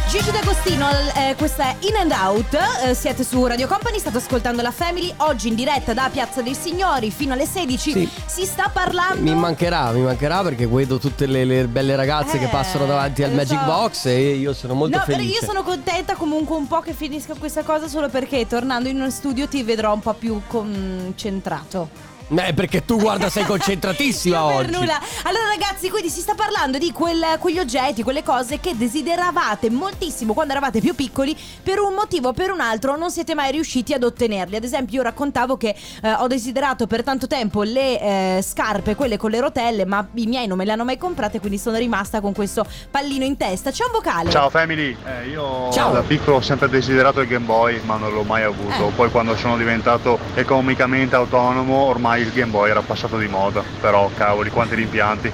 [0.09, 4.63] Gigi D'Agostino, eh, questa è In and Out, eh, siete su Radio Company, state ascoltando
[4.63, 8.09] la Family, oggi in diretta da Piazza dei Signori fino alle 16 Sì.
[8.25, 9.21] si sta parlando...
[9.21, 13.23] Mi mancherà, mi mancherà perché vedo tutte le, le belle ragazze Eh, che passano davanti
[13.23, 13.65] al Magic so.
[13.67, 15.41] Box e io sono molto No, felice.
[15.41, 19.11] io sono contenta comunque un po' che finisca questa cosa solo perché tornando in uno
[19.11, 22.08] studio ti vedrò un po' più concentrato.
[22.31, 24.71] Beh, perché tu guarda sei concentratissima Io per oggi.
[24.73, 25.01] nulla.
[25.23, 30.35] Allora ragazzi, quindi si sta parlando di quel- quegli oggetti, quelle cose che desideravate moltissimo
[30.35, 33.95] quando eravate più piccoli, per un motivo o per un altro non siete mai riusciti
[33.95, 34.57] ad ottenerli.
[34.57, 39.17] Ad esempio io raccontavo che eh, ho desiderato per tanto tempo le eh, scarpe, quelle
[39.17, 42.21] con le rotelle, ma i miei non me le hanno mai comprate, quindi sono rimasta
[42.21, 43.71] con questo pallino in testa.
[43.71, 44.31] C'è un vocale.
[44.31, 45.93] Ciao family, Eh, io Ciao.
[45.93, 48.93] da piccolo ho sempre desiderato il Game Boy ma non l'ho mai avuto, Eh.
[48.95, 54.11] poi quando sono diventato economicamente autonomo ormai il Game Boy era passato di moda, però
[54.17, 55.33] cavoli quanti rimpianti.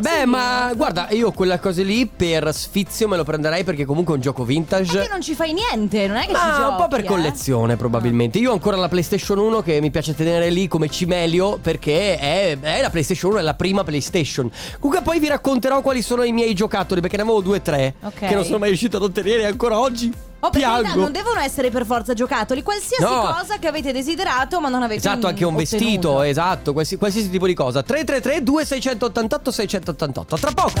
[0.00, 0.26] Beh, Sì.
[0.26, 4.22] ma guarda, io quella cosa lì per sfizio me lo prenderei perché comunque è un
[4.22, 5.00] gioco Ma vintage.
[5.02, 7.04] che non ci fai niente, non è che ci Ma giochi, un po' per eh?
[7.04, 8.38] collezione probabilmente.
[8.38, 12.58] Io ho ancora la PlayStation 1 che mi piace tenere lì come cimelio perché è,
[12.58, 14.50] è la PlayStation 1, è la prima PlayStation.
[14.80, 17.94] Comunque poi vi racconterò quali sono i miei giocattoli perché ne avevo due o tre
[18.00, 18.14] Ok.
[18.28, 20.10] che non sono mai riuscito ad ottenere ancora oggi.
[20.44, 21.00] Oh, per carità, Piango.
[21.02, 23.32] non devono essere per forza giocattoli, qualsiasi No.
[23.38, 25.76] cosa che avete desiderato ma non avete Esatto, anche un ottenuto.
[25.78, 27.82] vestito, esatto, qualsiasi, qualsiasi tipo di cosa.
[27.82, 30.36] 333 2688 688.
[30.36, 30.72] Tra poco.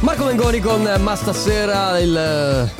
[0.00, 2.70] Marco Mengoni con Ma stasera il eh,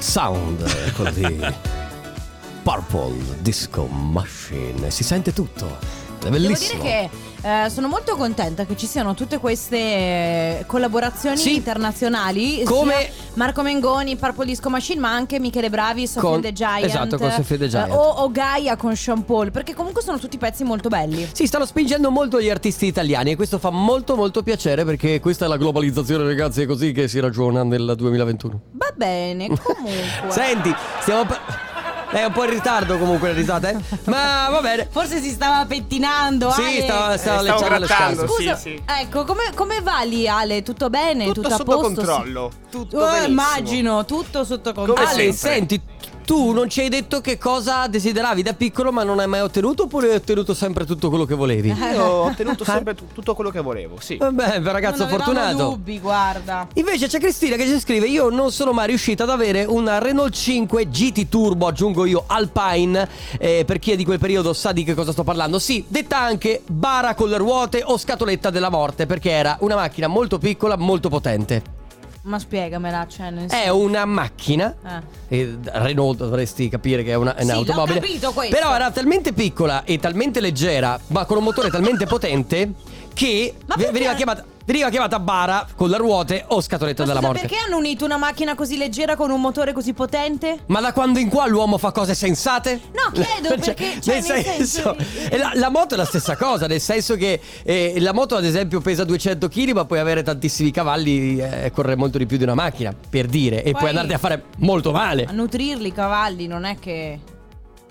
[0.00, 1.46] sound eh, quello di
[2.62, 4.90] Purple Disco Machine.
[4.90, 5.66] Si sente tutto.
[5.66, 6.82] È Devo bellissimo.
[6.82, 7.10] dire che
[7.42, 11.54] eh, sono molto contenta che ci siano tutte queste eh, collaborazioni Sì.
[11.56, 12.62] internazionali.
[12.64, 16.84] Come- sia Marco Mengoni, Purple Disco Machine, ma anche Michele Bravi, Sofia Con- the Giant.
[16.84, 17.90] esatto, con Sofia the eh, Giant.
[17.92, 21.28] o, o Gaia con Sean Paul, perché comunque sono tutti pezzi molto belli.
[21.32, 25.44] Sì, stanno spingendo molto gli artisti italiani e questo fa molto molto piacere perché questa
[25.46, 28.60] è la globalizzazione, ragazzi, è così che si ragiona nel 2021.
[28.72, 29.92] Va bene, comunque.
[30.30, 31.68] Senti, stiamo pa-
[32.12, 33.98] è un po' in ritardo comunque le risate, eh?
[34.10, 34.88] ma va bene.
[34.90, 36.50] Forse si stava pettinando.
[36.50, 36.82] Sì, Ale.
[36.82, 38.26] stava, stava Eh, stavo leggendo le scarpe.
[38.26, 38.82] sì, Scusa, sì.
[38.84, 40.62] ecco, come, come va lì Ale?
[40.62, 41.26] Tutto bene?
[41.26, 41.94] Tutto, Tutto a sotto posto?
[41.94, 42.50] controllo.
[42.70, 43.28] Tutto Eh, benissimo.
[43.28, 44.94] immagino, tutto sotto controllo.
[44.94, 45.50] Come Ale, sempre.
[45.50, 45.80] senti,
[46.30, 49.82] tu non ci hai detto che cosa desideravi da piccolo ma non hai mai ottenuto
[49.82, 51.72] oppure hai ottenuto sempre tutto quello che volevi?
[51.72, 54.16] Io ho ottenuto sempre tu- tutto quello che volevo, sì.
[54.16, 55.70] Vabbè, ragazzo non fortunato.
[55.70, 56.68] dubbi, guarda.
[56.74, 60.32] Invece c'è Cristina che ci scrive Io non sono mai riuscita ad avere una Renault
[60.32, 64.84] 5 GT Turbo Aggiungo io Alpine eh, Per chi è di quel periodo sa di
[64.84, 69.06] che cosa sto parlando Sì, detta anche bara con le ruote o scatoletta della morte
[69.06, 71.78] Perché era una macchina molto piccola, molto potente
[72.22, 74.74] Ma spiegamela, cioè nel È una macchina
[75.28, 75.36] Eh.
[75.36, 78.54] e Renault dovresti capire che è una- è Sì, l'ho un'automobile capito questo.
[78.54, 82.72] Però era talmente piccola e talmente leggera Ma con un motore talmente potente
[83.14, 87.20] Che Ma ve- perché- veniva chiamata, veniva chiamata bara con le ruote o scatoletta della
[87.20, 90.60] morte perché hanno unito una macchina così leggera con un motore così potente?
[90.66, 92.80] Ma da quando in qua l'uomo fa cose sensate?
[92.92, 94.96] No, chiedo, perché, cioè, nel senso, senso-
[95.36, 98.80] la, la moto è la stessa cosa, nel senso che eh, la moto ad esempio
[98.80, 102.54] pesa 200 kg ma puoi avere tantissimi cavalli e correre molto di più di una
[102.54, 105.24] macchina, per dire, e Poi- puoi andarti a fare molto male.
[105.24, 107.18] A nutrirli i cavalli, non è che.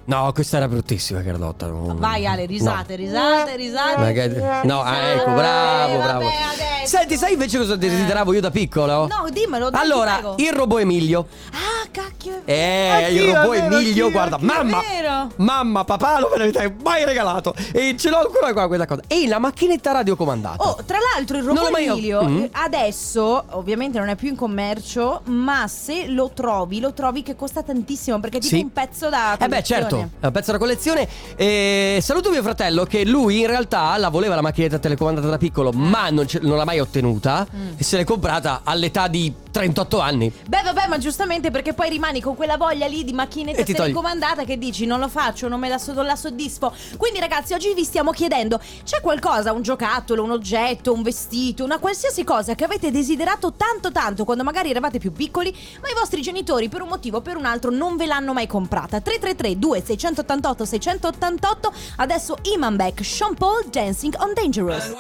[0.09, 1.67] No, questa era bruttissima Carlotta.
[1.67, 3.03] non- Vai Ale, risate, no.
[3.03, 3.97] risate, risate.
[3.99, 6.19] Ma che- No, ah, ecco, bravo, Eh, bravo.
[6.23, 6.97] vabbè, adesso.
[6.97, 9.05] Senti, sai invece cosa desideravo io da piccolo?
[9.05, 10.33] No, dimmelo, dai, Allora, prego.
[10.39, 11.27] il robot Emilio.
[11.51, 12.41] Ah, cacchio.
[12.45, 14.47] Eh, il Anch'io, robot è vero, Emilio, anch'io, guarda, anch'io.
[14.53, 15.31] mamma, È vero.
[15.35, 17.53] mamma, papà, non me l'avete mai regalato.
[17.71, 19.01] E ce l'ho ancora qua quella cosa.
[19.05, 20.63] E la macchinetta radiocomandata.
[20.63, 22.37] Oh, tra l'altro il robot l'ho mai- Emilio Mm.
[22.41, 27.35] eh, adesso ovviamente non è più in commercio, ma se lo trovi, lo trovi che
[27.35, 28.61] costa tantissimo perché è tipo Sì.
[28.63, 32.85] un pezzo da Eh beh certo, è un pezzo da collezione e Saluto mio fratello
[32.85, 36.57] che lui in realtà la voleva la macchinetta telecomandata da piccolo Ma non, ce- non
[36.57, 37.73] l'ha mai ottenuta Mm.
[37.77, 42.21] E se l'è comprata all'età di 38 anni Beh, vabbè, ma giustamente perché poi rimani
[42.21, 45.77] con quella voglia lì di macchinetta telecomandata che dici non lo faccio, non me la,
[45.77, 46.73] so- la soddisfo.
[46.97, 51.79] Quindi, ragazzi, oggi vi stiamo chiedendo: c'è qualcosa, un giocattolo, un oggetto, un vestito, una
[51.79, 56.21] qualsiasi cosa che avete desiderato tanto tanto quando magari eravate più piccoli, ma i vostri
[56.21, 58.99] genitori per un motivo o per un altro non ve l'hanno mai comprata?
[59.01, 64.93] 333 2688 688 Adesso Iman Beck, Sean Paul, Dancing on Dangerous.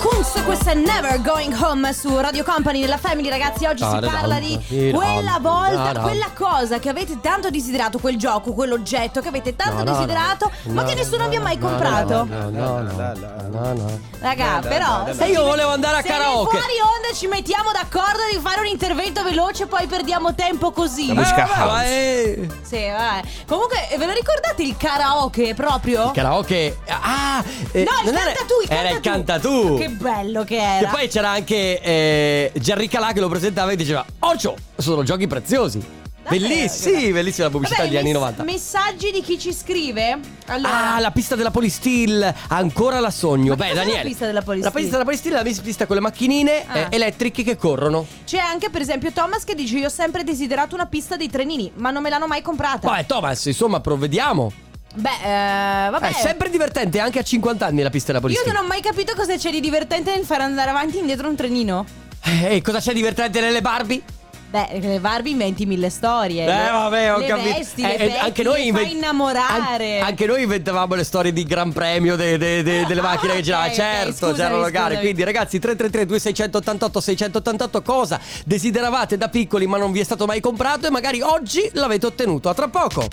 [0.00, 3.66] Kunz, questa è Never Going Home su Radio Company nella Family, ragazzi.
[3.66, 4.58] Oggi si parla di
[4.94, 10.50] quella volta, quella cosa che avete tanto desiderato, quel gioco, quell'oggetto che avete tanto desiderato,
[10.68, 12.24] ma che nessuno vi ha mai comprato.
[12.24, 13.12] No, no, no,
[13.50, 14.00] no, no.
[14.20, 15.12] Raga, però.
[15.12, 16.56] se io volevo andare a se karaoke.
[16.56, 21.08] fuori onda ci mettiamo d'accordo di fare un intervento veloce, poi perdiamo tempo così.
[21.08, 22.48] La musica house.
[22.62, 23.22] Sì, vabbè.
[23.46, 26.10] Comunque, ve lo ricordate il karaoke proprio?
[26.12, 29.48] Karaoke Ah eh, No, il cantatù, il Era il cantatù.
[29.50, 30.90] cantatù Che bello che E era.
[30.90, 35.98] poi c'era anche eh, Gerry Calà che lo presentava e diceva Ocio, sono giochi preziosi
[36.28, 38.42] Bellissima, sì, bellissima la pubblicità Vabbè, degli anni mess- 90.
[38.44, 40.20] Messaggi di chi ci scrive?
[40.46, 43.48] Allora, Ah, la pista della Polistill, ancora la sogno.
[43.48, 44.08] Ma Beh, cos'è la Daniele.
[44.08, 44.70] pista della Polistill?
[44.72, 46.78] La pista della Polistill è la pista con le macchinine Ah.
[46.78, 48.06] eh, elettriche che corrono.
[48.24, 51.72] c'è anche per esempio Thomas che dice: Io ho sempre desiderato una pista dei trenini,
[51.76, 52.86] ma non me l'hanno mai comprata.
[52.88, 54.52] Vabbè, Thomas, insomma, provvediamo.
[54.92, 56.08] Beh, eh, vabbè.
[56.08, 58.52] È sempre divertente anche a 50 anni la pista della Io Polistill.
[58.52, 61.36] non ho mai capito cosa c'è di divertente nel far andare avanti e indietro un
[61.36, 61.84] trenino.
[62.24, 64.02] Eh, E cosa c'è divertente nelle Barbie?
[64.50, 66.42] Beh, le Barbie inventi mille storie.
[66.42, 67.54] Eh, Le- vabbè, ho le capito.
[67.56, 70.00] Vesti, Eh, eh, petti, anche noi le inven- fai innamorare.
[70.00, 73.32] An- anche noi inventavamo le storie di Gran Premio de- de- de- delle Ah, macchine
[73.34, 73.68] che ok, giravano.
[73.68, 74.98] ok, certo, scusami, c'erano gare.
[74.98, 80.40] Quindi, ragazzi, 333 2688 688 cosa desideravate da piccoli ma non vi è stato mai
[80.40, 82.48] comprato e magari oggi l'avete ottenuto.
[82.48, 83.06] A tra poco.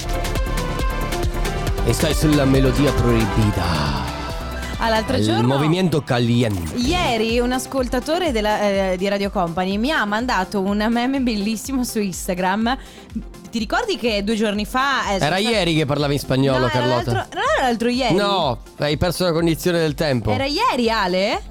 [1.88, 3.64] E stai sulla melodia proibita.
[4.80, 5.48] Ah, l'altro Il giorno.
[5.48, 6.76] movimento caliente.
[6.76, 12.00] Ieri un ascoltatore della- eh, di Radio Company mi ha mandato un meme bellissimo su
[12.00, 12.78] Instagram.
[13.50, 15.12] Ti ricordi che due giorni fa...
[15.12, 17.12] eh, Era sono- ieri che parlavi in spagnolo, No, era Carlotta.
[17.14, 18.14] l'altro- non era l'altro ieri?
[18.16, 20.32] No, hai perso la cognizione del tempo.
[20.32, 21.42] Era ieri, Ale?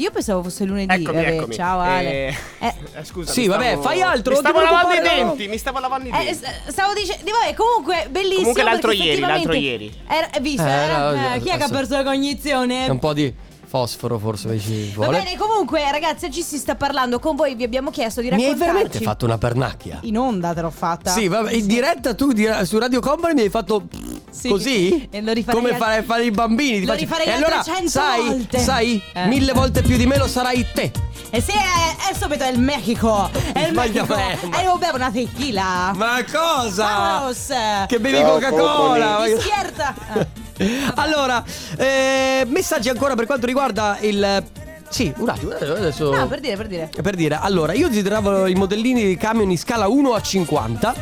[0.00, 1.02] Io pensavo fosse lunedì.
[1.02, 1.54] Eccomi, Vabbè, eccomi.
[1.54, 2.10] Ciao, Ale.
[2.28, 3.32] Eh, Eh, eh, scusa.
[3.32, 6.24] Sì, vabbè, stavo- fai altro, Mi stavo lavando i denti, mi stavo lavando i eh,
[6.24, 6.34] denti.
[6.34, 8.36] s- stavo dicendo, vabbè, comunque bellissimo.
[8.38, 9.94] Comunque l'altro ieri, l'altro ieri.
[10.08, 10.62] Era, hai visto?
[10.66, 10.86] Eh, eh?
[10.96, 12.88] no, Eh, chi è che ha perso la cognizione?
[12.88, 13.32] Un po' di
[13.70, 15.22] fosforo forse ci Va vuole.
[15.22, 17.54] bene, comunque, ragazzi, oggi si sta parlando con voi.
[17.54, 18.72] Vi abbiamo chiesto di Mi hai raccontarci.
[18.72, 19.98] veramente fatto una pernacchia?
[20.02, 21.10] In onda te l'ho fatta.
[21.12, 23.84] Sì, vabbè, in diretta tu di- su Radio Company mi hai fatto
[24.30, 24.48] Sì.
[24.48, 25.06] così?
[25.08, 26.80] E lo rifarei Come al- fare, fare i bambini?
[26.80, 28.58] ti Lo faccio- rifarei e altre allora, 100 sai, volte.
[28.58, 29.26] sai, Eh.
[29.26, 30.90] mille volte più di me lo sarai te.
[31.32, 33.30] E sì, è, è subito il Mexico.
[33.52, 34.16] È il Mexico.
[34.16, 35.92] E io bevo una tequila.
[35.94, 36.84] Ma cosa?
[36.84, 37.46] Vamos.
[37.86, 39.24] Che bevi Ciao, Coca-Cola?
[39.38, 39.94] Schierta.
[40.12, 40.26] Ah.
[40.96, 41.42] Allora,
[41.78, 44.44] eh, messaggi ancora per quanto riguarda il.
[44.90, 46.14] Sì, un attimo, eh, adesso.
[46.14, 46.90] No, per dire, per dire.
[47.00, 50.94] Per dire, allora, io desideravo i modellini di camion in scala 1 a 50.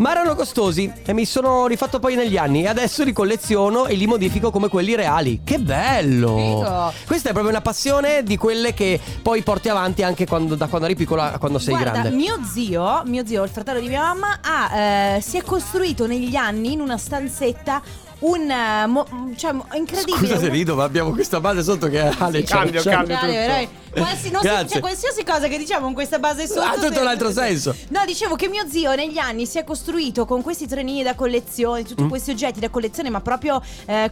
[0.00, 2.62] Ma erano costosi e mi sono rifatto poi negli anni.
[2.62, 5.42] E adesso li colleziono e li modifico come quelli reali.
[5.44, 6.36] Che bello!
[6.36, 6.92] Figo.
[7.06, 10.86] Questa è proprio una passione di quelle che poi porti avanti anche quando- da quando
[10.86, 12.16] eri piccola a quando sei Guarda, grande.
[12.16, 14.78] mio zio, mio zio, il fratello di mia mamma, ha,
[15.16, 17.82] eh, si è costruito negli anni in una stanzetta
[18.20, 19.06] un eh, mo-
[19.36, 20.18] cioè incredibile.
[20.18, 23.16] Scusa se rido, ma abbiamo questa base sotto che Ale c'ha- Cambio, c'ha- cambio.
[23.18, 23.26] Tutto.
[23.32, 24.30] dai, qualsi-
[24.68, 27.74] cioè, qualsiasi cosa che diciamo in questa base sotto Ha tutto un altro senso.
[27.88, 31.80] No, dicevo che mio zio negli anni si è costruito con questi trenini da collezione,
[31.80, 31.84] Mm.
[31.84, 34.10] tutti questi oggetti da collezione, ma proprio eh, ha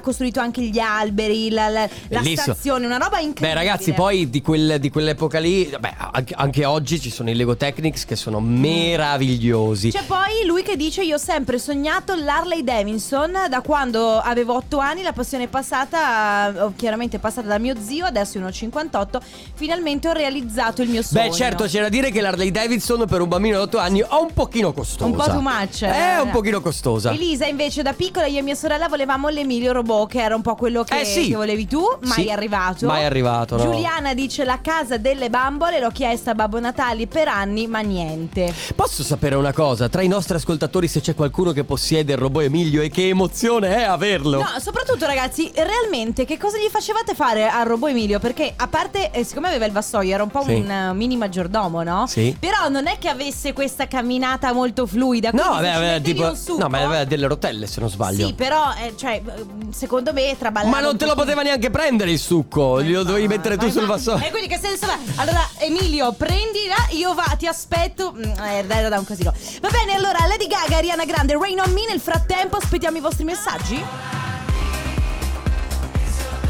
[0.00, 3.48] costruito anche gli alberi, la, la- la stazione, una roba incredibile.
[3.48, 7.34] Beh, ragazzi, poi di, quel- di quell'epoca lì, beh, anche, anche oggi ci sono i
[7.34, 9.90] Lego Technics che sono meravigliosi.
[9.92, 14.78] C'è poi lui che dice: Io ho sempre sognato l'Harley Davidson da quando avevo 8
[14.78, 15.02] anni.
[15.02, 18.52] La passione è passata, eh, chiaramente è passata da mio zio, adesso io ne ho
[18.52, 19.20] 58.
[19.54, 21.28] Finalmente ho realizzato il mio sogno.
[21.28, 24.06] Beh, certo, c'è da dire che l'Harley Davidson per un bambino di 8 anni è
[24.10, 25.04] un pochino costosa.
[25.04, 25.82] Un po' too much.
[25.84, 26.20] È eh.
[26.20, 27.12] un pochino costosa.
[27.12, 30.54] Elisa, invece, da piccola io e mia sorella volevamo l'Emilio Robot, che era un po'
[30.54, 31.28] quello che, Eh, sì.
[31.28, 32.30] che volevi tu, mai Sì.
[32.30, 32.86] arrivato.
[32.86, 33.62] Mai arrivato, no.
[33.62, 38.52] Giuliana dice la casa delle bambole, l'ho chiesta a Babbo Natale per anni, ma niente.
[38.74, 39.88] Posso sapere una cosa?
[39.88, 43.76] Tra i nostri ascoltatori se c'è qualcuno che possiede il robot Emilio e che emozione
[43.76, 44.38] è averlo?
[44.38, 48.18] No, soprattutto ragazzi, realmente che cosa gli facevate fare al robot Emilio?
[48.18, 50.54] Perché a parte, eh, siccome aveva il vassoio, era un po' Sì.
[50.54, 52.06] un eh, mini maggiordomo, no?
[52.06, 52.36] Sì.
[52.38, 55.30] Però non è che avesse questa camminata molto fluida.
[55.32, 58.26] No, ci aveva tipo No, ma aveva delle rotelle se non sbaglio.
[58.26, 62.10] Sì, però, eh, cioè, eh, secondo me traballava Ma non te lo poteva neanche prendere
[62.10, 64.24] il succo, glielo dovevi mettere tu Ma- sul ma- vassoio.
[64.24, 64.96] E quindi che senso va?
[65.16, 68.12] Allora, Emilio, prendila, io va, ti aspetto.
[68.16, 69.32] Mm, eh, Era da un casino.
[69.60, 71.78] Va bene, allora, Lady Gaga, Ariana Grande, Rain on Me.
[71.88, 73.82] Nel frattempo, aspettiamo i vostri messaggi.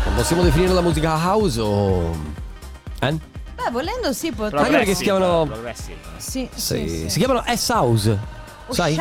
[0.05, 2.11] Non possiamo definire la musica house o.
[3.01, 3.13] Eh?
[3.13, 5.49] Beh, volendo sì, pot- Anche perché si chiamano-
[6.17, 6.89] sì, Sì.
[6.89, 7.05] sì.
[7.09, 8.19] Si chiamano S-House.
[8.73, 8.99] Sai?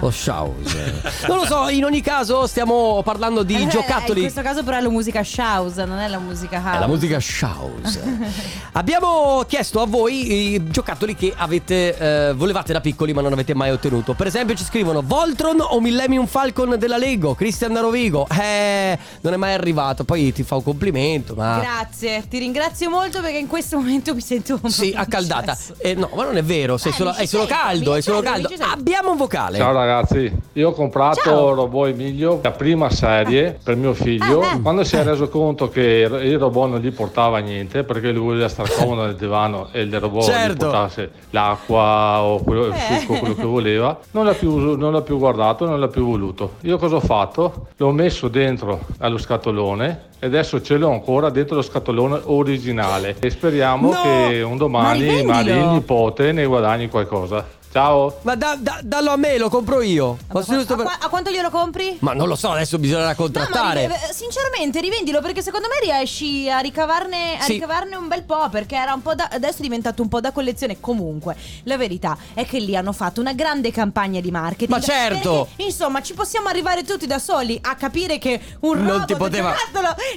[0.00, 1.00] O Shouse.
[1.28, 4.20] non lo so, in ogni caso stiamo parlando di Eh, In giocattoli.
[4.20, 6.76] questo caso però è la musica Shouse, non è la musica house.
[6.76, 8.02] È la musica Shouse.
[8.72, 11.96] Abbiamo chiesto a voi i giocattoli che avete
[12.28, 14.14] eh, volevate da piccoli ma non avete mai ottenuto.
[14.14, 18.26] Per esempio ci scrivono Voltron o Millennium Falcon della Lego, Cristian da Rovigo.
[18.30, 20.04] Eh, non è mai arrivato.
[20.04, 24.20] Poi ti fa un complimento, ma Grazie, ti ringrazio molto perché in questo momento mi
[24.20, 25.46] sento un Sì, po' accaldata.
[25.54, 25.74] concesso.
[25.78, 28.48] Eh, no, ma non è vero, sei Eh, solo, è solo caldo, è solo caldo.
[28.48, 28.64] sento.
[28.88, 29.58] Abbiamo un vocale.
[29.58, 31.52] Ciao ragazzi, io ho comprato Ciao.
[31.52, 34.40] robot Emilio, la prima serie per mio figlio.
[34.40, 34.58] Ah.
[34.62, 38.48] Quando si è reso conto che il robot non gli portava niente perché lui voleva
[38.48, 40.52] stare comodo nel divano e il robot Certo.
[40.52, 42.98] gli portasse l'acqua o quello, il Eh.
[43.00, 46.52] succo, quello che voleva, non l'ha, più, non l'ha più guardato, non l'ha più voluto.
[46.62, 47.66] Io cosa ho fatto?
[47.76, 53.28] L'ho messo dentro allo scatolone e adesso ce l'ho ancora dentro lo scatolone originale e
[53.28, 54.00] speriamo No!
[54.00, 57.56] che un Ma domani il nipote ne guadagni qualcosa.
[57.78, 58.18] Ciao.
[58.22, 60.16] Ma da- da- dallo a me, lo compro io.
[60.26, 61.96] Ma Posso qua- a, per- qua- a quanto glielo compri?
[62.00, 63.86] Ma non lo so, adesso bisognerà No, ma contrattare.
[63.86, 67.52] ri- eh, sinceramente rivendilo perché secondo me riesci a ricavarne, a Sì.
[67.52, 70.32] ricavarne un bel po' perché era un po' da, adesso è diventato un po' da
[70.32, 74.80] collezione comunque la verità è che lì hanno fatto una grande campagna di marketing Ma
[74.80, 75.46] certo!
[75.46, 79.14] perché, insomma ci possiamo arrivare tutti da soli a capire che un Non robot ti
[79.14, 79.54] poteva-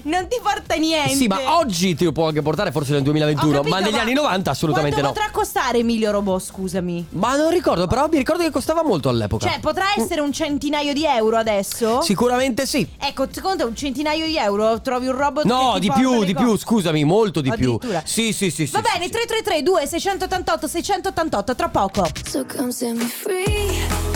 [0.05, 3.51] non ti porta niente Sì, ma oggi ti lo può anche portare forse nel 2021,
[3.51, 5.23] Ho capito, ma negli anni 90 assolutamente quanto no.
[5.25, 7.05] potrà costare Emilio Robot scusami?
[7.11, 9.47] Ma non ricordo, però mi ricordo che costava molto all'epoca.
[9.47, 12.01] Cioè potrà essere un centinaio di euro adesso?
[12.01, 12.87] Sicuramente sì.
[12.99, 16.23] Ecco, secondo te un centinaio di euro trovi un robot No, che ti di più,
[16.23, 17.77] di più, scusami, molto di più.
[18.03, 18.71] Sì, sì, sì, sì.
[18.71, 19.11] Va sì, bene, sì.
[19.11, 22.09] 333 2688 688 tra poco.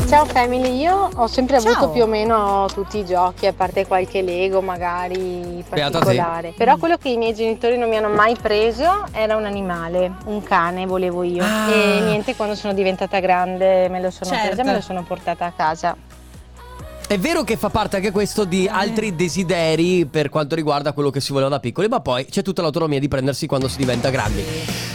[0.07, 1.71] Ciao family, io ho sempre Ciao.
[1.71, 6.53] avuto più o meno tutti i giochi, a parte qualche Lego magari particolare.
[6.55, 10.43] Però quello che i miei genitori non mi hanno mai preso era un animale, un
[10.43, 11.43] cane volevo io.
[11.43, 11.69] Ah.
[11.71, 14.45] E niente, quando sono diventata grande me lo sono Certo.
[14.47, 15.95] presa, me lo sono portata a casa.
[17.07, 21.21] È vero che fa parte anche questo di altri desideri per quanto riguarda quello che
[21.21, 24.43] si voleva da piccoli, ma poi c'è tutta l'autonomia di prendersi quando si diventa grandi.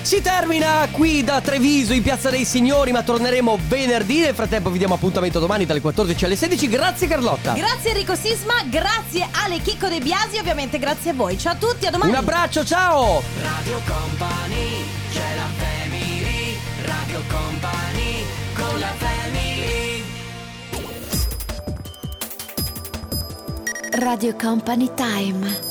[0.02, 4.22] Si termina qui da Treviso in Piazza dei Signori, ma torneremo venerdì.
[4.22, 6.68] Nel frattempo vi diamo appuntamento domani dalle 14 alle 16.
[6.68, 7.52] Grazie Carlotta.
[7.52, 11.38] Grazie Enrico Sisma, grazie Ale Chicco De Biasi, ovviamente grazie a voi.
[11.38, 12.10] Ciao a tutti, a domani.
[12.10, 13.22] Un abbraccio, ciao!
[13.40, 14.82] Radio Company,
[15.12, 19.89] c'è la family, Radio Company, con la family.
[23.92, 25.69] Radio Company Time.